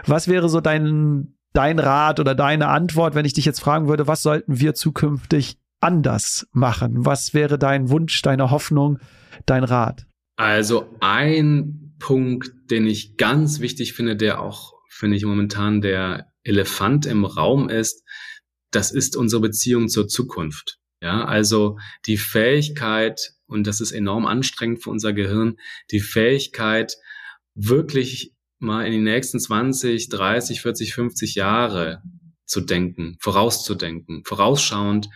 [0.07, 4.09] Was wäre so dein dein Rat oder deine Antwort, wenn ich dich jetzt fragen würde,
[4.09, 7.07] was sollten wir zukünftig anders machen?
[7.07, 8.99] Was wäre dein Wunsch, deine Hoffnung,
[9.47, 10.05] dein Rat?
[10.35, 17.07] Also ein Punkt, den ich ganz wichtig finde, der auch, finde ich, momentan der Elefant
[17.07, 18.03] im Raum ist,
[18.77, 20.79] das ist unsere Beziehung zur Zukunft.
[21.01, 25.57] Ja, also die Fähigkeit, und das ist enorm anstrengend für unser Gehirn,
[25.91, 26.97] die Fähigkeit,
[27.55, 32.03] wirklich mal in die nächsten 20, 30, 40, 50 Jahre
[32.45, 35.09] zu denken, vorauszudenken, vorausschauend,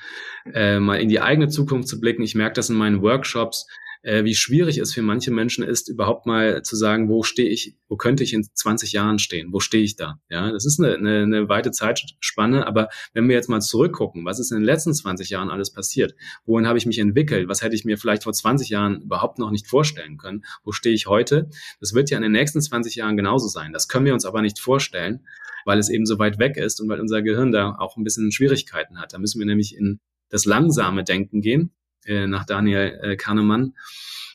[0.55, 2.23] äh, mal in die eigene Zukunft zu blicken.
[2.23, 3.67] Ich merke das in meinen Workshops,
[4.03, 7.77] äh, wie schwierig es für manche Menschen ist, überhaupt mal zu sagen, wo stehe ich,
[7.89, 10.21] wo könnte ich in 20 Jahren stehen, wo stehe ich da?
[10.31, 14.39] Ja, das ist eine, eine, eine weite Zeitspanne, aber wenn wir jetzt mal zurückgucken, was
[14.39, 16.15] ist in den letzten 20 Jahren alles passiert?
[16.47, 17.49] Wohin habe ich mich entwickelt?
[17.49, 20.45] Was hätte ich mir vielleicht vor 20 Jahren überhaupt noch nicht vorstellen können?
[20.65, 21.51] Wo stehe ich heute?
[21.81, 23.73] Das wird ja in den nächsten 20 Jahren genauso sein.
[23.73, 25.27] Das können wir uns aber nicht vorstellen,
[25.67, 28.33] weil es eben so weit weg ist und weil unser Gehirn da auch ein bisschen
[28.33, 29.13] Schwierigkeiten hat.
[29.13, 31.73] Da müssen wir nämlich in das langsame Denken gehen
[32.05, 33.75] äh, nach Daniel äh, Kahnemann.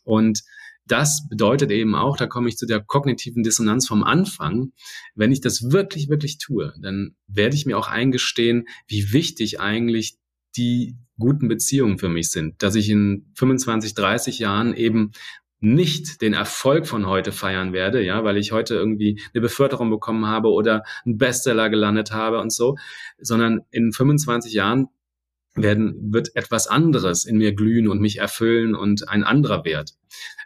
[0.03, 0.43] Und
[0.87, 4.71] das bedeutet eben auch, da komme ich zu der kognitiven Dissonanz vom Anfang,
[5.15, 10.17] wenn ich das wirklich, wirklich tue, dann werde ich mir auch eingestehen, wie wichtig eigentlich
[10.55, 15.11] die guten Beziehungen für mich sind, dass ich in 25, 30 Jahren eben
[15.59, 20.27] nicht den Erfolg von heute feiern werde, ja, weil ich heute irgendwie eine Beförderung bekommen
[20.27, 22.77] habe oder einen Bestseller gelandet habe und so,
[23.19, 24.89] sondern in 25 Jahren
[25.55, 29.91] werden, wird etwas anderes in mir glühen und mich erfüllen und ein anderer Wert.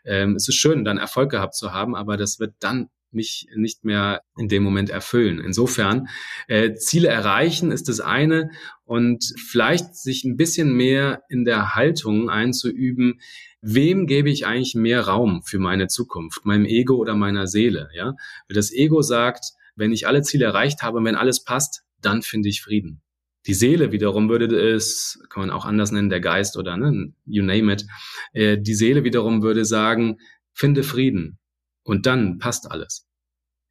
[0.05, 3.83] Ähm, es ist schön, dann Erfolg gehabt zu haben, aber das wird dann mich nicht
[3.83, 5.39] mehr in dem Moment erfüllen.
[5.39, 6.07] Insofern,
[6.47, 8.51] äh, Ziele erreichen ist das eine
[8.85, 13.19] und vielleicht sich ein bisschen mehr in der Haltung einzuüben,
[13.61, 18.13] wem gebe ich eigentlich mehr Raum für meine Zukunft, meinem Ego oder meiner Seele, ja?
[18.47, 22.49] Das Ego sagt, wenn ich alle Ziele erreicht habe und wenn alles passt, dann finde
[22.49, 23.01] ich Frieden.
[23.49, 27.43] Die Seele wiederum würde es, kann man auch anders nennen, der Geist oder ne, you
[27.43, 27.83] name it.
[28.31, 30.19] Äh, die Seele wiederum würde sagen,
[30.53, 31.39] finde Frieden
[31.81, 33.07] und dann passt alles.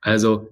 [0.00, 0.48] Also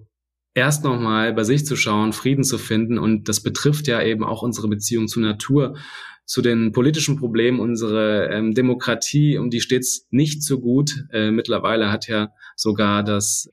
[0.53, 4.43] erst nochmal bei sich zu schauen, Frieden zu finden und das betrifft ja eben auch
[4.43, 5.75] unsere Beziehung zur Natur,
[6.23, 11.03] zu den politischen Problemen, unsere ähm, Demokratie, um die steht's nicht so gut.
[11.11, 13.51] Äh, mittlerweile hat ja sogar das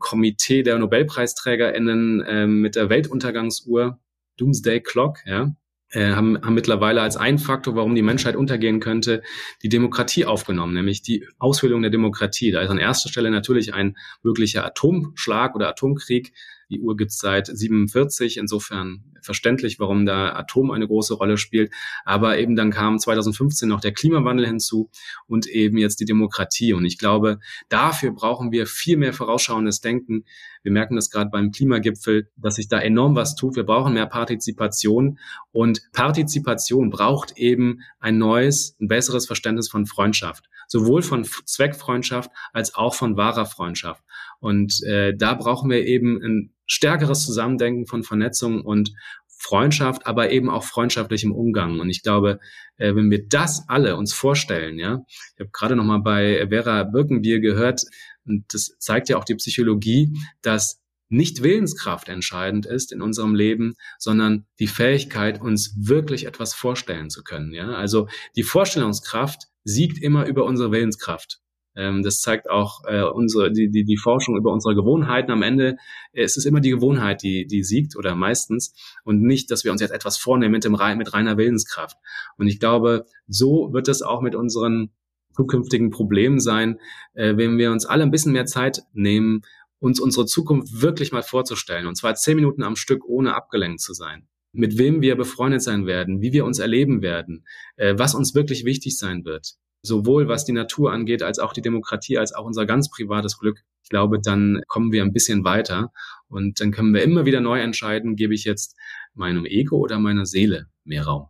[0.00, 4.00] Komitee der NobelpreisträgerInnen äh, mit der Weltuntergangsuhr
[4.36, 5.54] Doomsday Clock, ja,
[5.94, 9.22] äh, haben, haben mittlerweile als ein Faktor, warum die Menschheit untergehen könnte,
[9.62, 12.50] die Demokratie aufgenommen, nämlich die Aushöhlung der Demokratie.
[12.50, 16.32] Da ist an erster Stelle natürlich ein möglicher Atomschlag oder Atomkrieg.
[16.74, 21.72] Die Uhr gibt's seit 47, insofern verständlich, warum da Atom eine große Rolle spielt.
[22.04, 24.90] Aber eben dann kam 2015 noch der Klimawandel hinzu
[25.26, 26.72] und eben jetzt die Demokratie.
[26.72, 30.24] Und ich glaube, dafür brauchen wir viel mehr vorausschauendes Denken.
[30.62, 33.56] Wir merken das gerade beim Klimagipfel, dass sich da enorm was tut.
[33.56, 35.18] Wir brauchen mehr Partizipation
[35.52, 40.48] und Partizipation braucht eben ein neues, ein besseres Verständnis von Freundschaft.
[40.66, 44.02] Sowohl von Zweckfreundschaft als auch von wahrer Freundschaft.
[44.44, 48.92] Und äh, da brauchen wir eben ein stärkeres Zusammendenken von Vernetzung und
[49.38, 51.80] Freundschaft, aber eben auch freundschaftlichem Umgang.
[51.80, 52.40] Und ich glaube,
[52.76, 56.82] äh, wenn wir das alle uns vorstellen, ja, ich habe gerade noch mal bei Vera
[56.82, 57.84] Birkenbier gehört,
[58.26, 60.78] und das zeigt ja auch die Psychologie, dass
[61.08, 67.22] nicht Willenskraft entscheidend ist in unserem Leben, sondern die Fähigkeit, uns wirklich etwas vorstellen zu
[67.22, 67.54] können.
[67.54, 71.40] Ja, also die Vorstellungskraft siegt immer über unsere Willenskraft.
[71.76, 75.30] Ähm, das zeigt auch äh, unsere, die, die, die Forschung über unsere Gewohnheiten.
[75.30, 75.76] Am Ende
[76.12, 78.74] es ist immer die Gewohnheit, die, die siegt oder meistens
[79.04, 81.96] und nicht, dass wir uns jetzt etwas vornehmen mit, dem, mit reiner Willenskraft.
[82.36, 84.90] Und ich glaube, so wird es auch mit unseren
[85.34, 86.78] zukünftigen Problemen sein,
[87.14, 89.42] äh, wenn wir uns alle ein bisschen mehr Zeit nehmen,
[89.80, 91.86] uns unsere Zukunft wirklich mal vorzustellen.
[91.86, 94.28] Und zwar zehn Minuten am Stück, ohne abgelenkt zu sein.
[94.52, 97.44] Mit wem wir befreundet sein werden, wie wir uns erleben werden,
[97.76, 99.56] äh, was uns wirklich wichtig sein wird.
[99.86, 103.60] Sowohl was die Natur angeht, als auch die Demokratie, als auch unser ganz privates Glück.
[103.82, 105.92] Ich glaube, dann kommen wir ein bisschen weiter
[106.28, 108.76] und dann können wir immer wieder neu entscheiden, gebe ich jetzt
[109.12, 111.28] meinem Ego oder meiner Seele mehr Raum.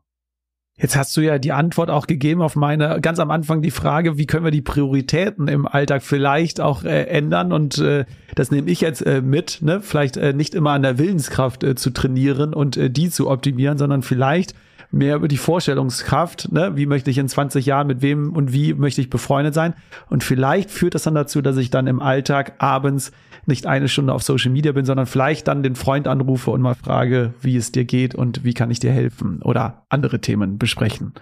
[0.77, 4.19] Jetzt hast du ja die Antwort auch gegeben auf meine ganz am Anfang die Frage,
[4.19, 8.69] wie können wir die Prioritäten im Alltag vielleicht auch äh, ändern und äh, das nehme
[8.69, 9.81] ich jetzt äh, mit, ne?
[9.81, 13.79] vielleicht äh, nicht immer an der Willenskraft äh, zu trainieren und äh, die zu optimieren,
[13.79, 14.55] sondern vielleicht
[14.95, 16.73] mehr über die Vorstellungskraft, ne?
[16.77, 19.75] wie möchte ich in 20 Jahren mit wem und wie möchte ich befreundet sein
[20.09, 23.13] und vielleicht führt das dann dazu, dass ich dann im Alltag abends
[23.47, 26.75] nicht eine Stunde auf Social Media bin, sondern vielleicht dann den Freund anrufe und mal
[26.75, 31.13] frage, wie es dir geht und wie kann ich dir helfen oder andere Themen besprechen.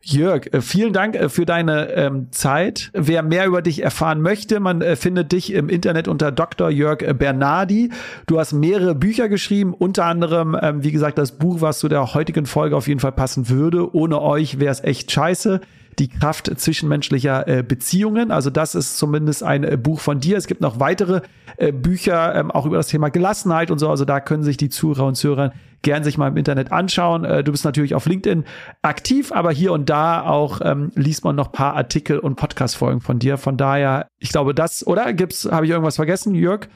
[0.00, 2.90] Jörg, äh, vielen Dank äh, für deine ähm, Zeit.
[2.94, 6.70] Wer mehr über dich erfahren möchte, man äh, findet dich im Internet unter Dr.
[6.70, 7.90] Jörg äh, Bernardi.
[8.26, 12.14] Du hast mehrere Bücher geschrieben, unter anderem, ähm, wie gesagt, das Buch, was zu der
[12.14, 13.94] heutigen Folge auf jeden Fall passen würde.
[13.94, 15.60] Ohne euch wäre es echt scheiße
[15.98, 18.30] die Kraft zwischenmenschlicher äh, Beziehungen.
[18.30, 20.36] Also das ist zumindest ein äh, Buch von dir.
[20.36, 21.22] Es gibt noch weitere
[21.56, 23.88] äh, Bücher, ähm, auch über das Thema Gelassenheit und so.
[23.90, 25.52] Also da können sich die Zuhörer und Zuhörer
[25.82, 27.24] gern sich mal im Internet anschauen.
[27.24, 28.44] Äh, du bist natürlich auf LinkedIn
[28.82, 33.18] aktiv, aber hier und da auch ähm, liest man noch paar Artikel und Podcast-Folgen von
[33.18, 33.38] dir.
[33.38, 35.12] Von daher, ich glaube, das, oder?
[35.12, 36.68] Gibt's, habe ich irgendwas vergessen, Jörg?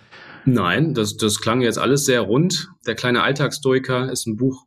[0.44, 2.68] Nein, das, das klang jetzt alles sehr rund.
[2.86, 4.64] Der kleine Alltagsstoiker ist ein Buch,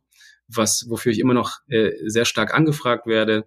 [0.48, 3.44] was, wofür ich immer noch äh, sehr stark angefragt werde.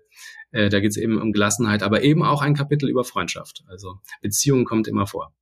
[0.52, 3.64] Äh, da geht es eben um Gelassenheit, aber eben auch ein Kapitel über Freundschaft.
[3.68, 5.34] Also Beziehung kommt immer vor.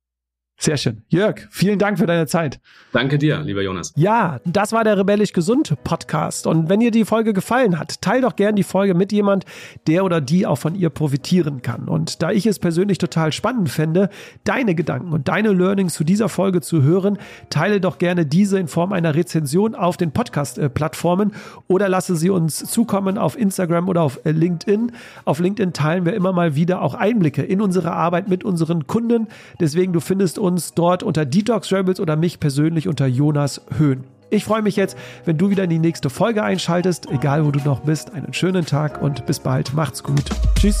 [0.60, 1.02] Sehr schön.
[1.06, 2.58] Jörg, vielen Dank für deine Zeit.
[2.92, 3.92] Danke dir, lieber Jonas.
[3.94, 6.48] Ja, das war der Rebellisch Gesund Podcast.
[6.48, 9.44] Und wenn dir die Folge gefallen hat, teil doch gern die Folge mit jemand,
[9.86, 11.86] der oder die auch von ihr profitieren kann.
[11.86, 14.08] Und da ich es persönlich total spannend fände,
[14.42, 17.18] deine Gedanken und deine Learnings zu dieser Folge zu hören,
[17.50, 21.34] teile doch gerne diese in Form einer Rezension auf den Podcast-Plattformen
[21.68, 24.90] oder lasse sie uns zukommen auf Instagram oder auf LinkedIn.
[25.24, 29.28] Auf LinkedIn teilen wir immer mal wieder auch Einblicke in unsere Arbeit mit unseren Kunden.
[29.60, 34.04] Deswegen, du findest uns dort unter Detox Rebels oder mich persönlich unter Jonas Höhn.
[34.30, 37.60] Ich freue mich jetzt, wenn du wieder in die nächste Folge einschaltest, egal wo du
[37.60, 38.12] noch bist.
[38.12, 39.72] Einen schönen Tag und bis bald.
[39.74, 40.24] Macht's gut.
[40.58, 40.80] Tschüss.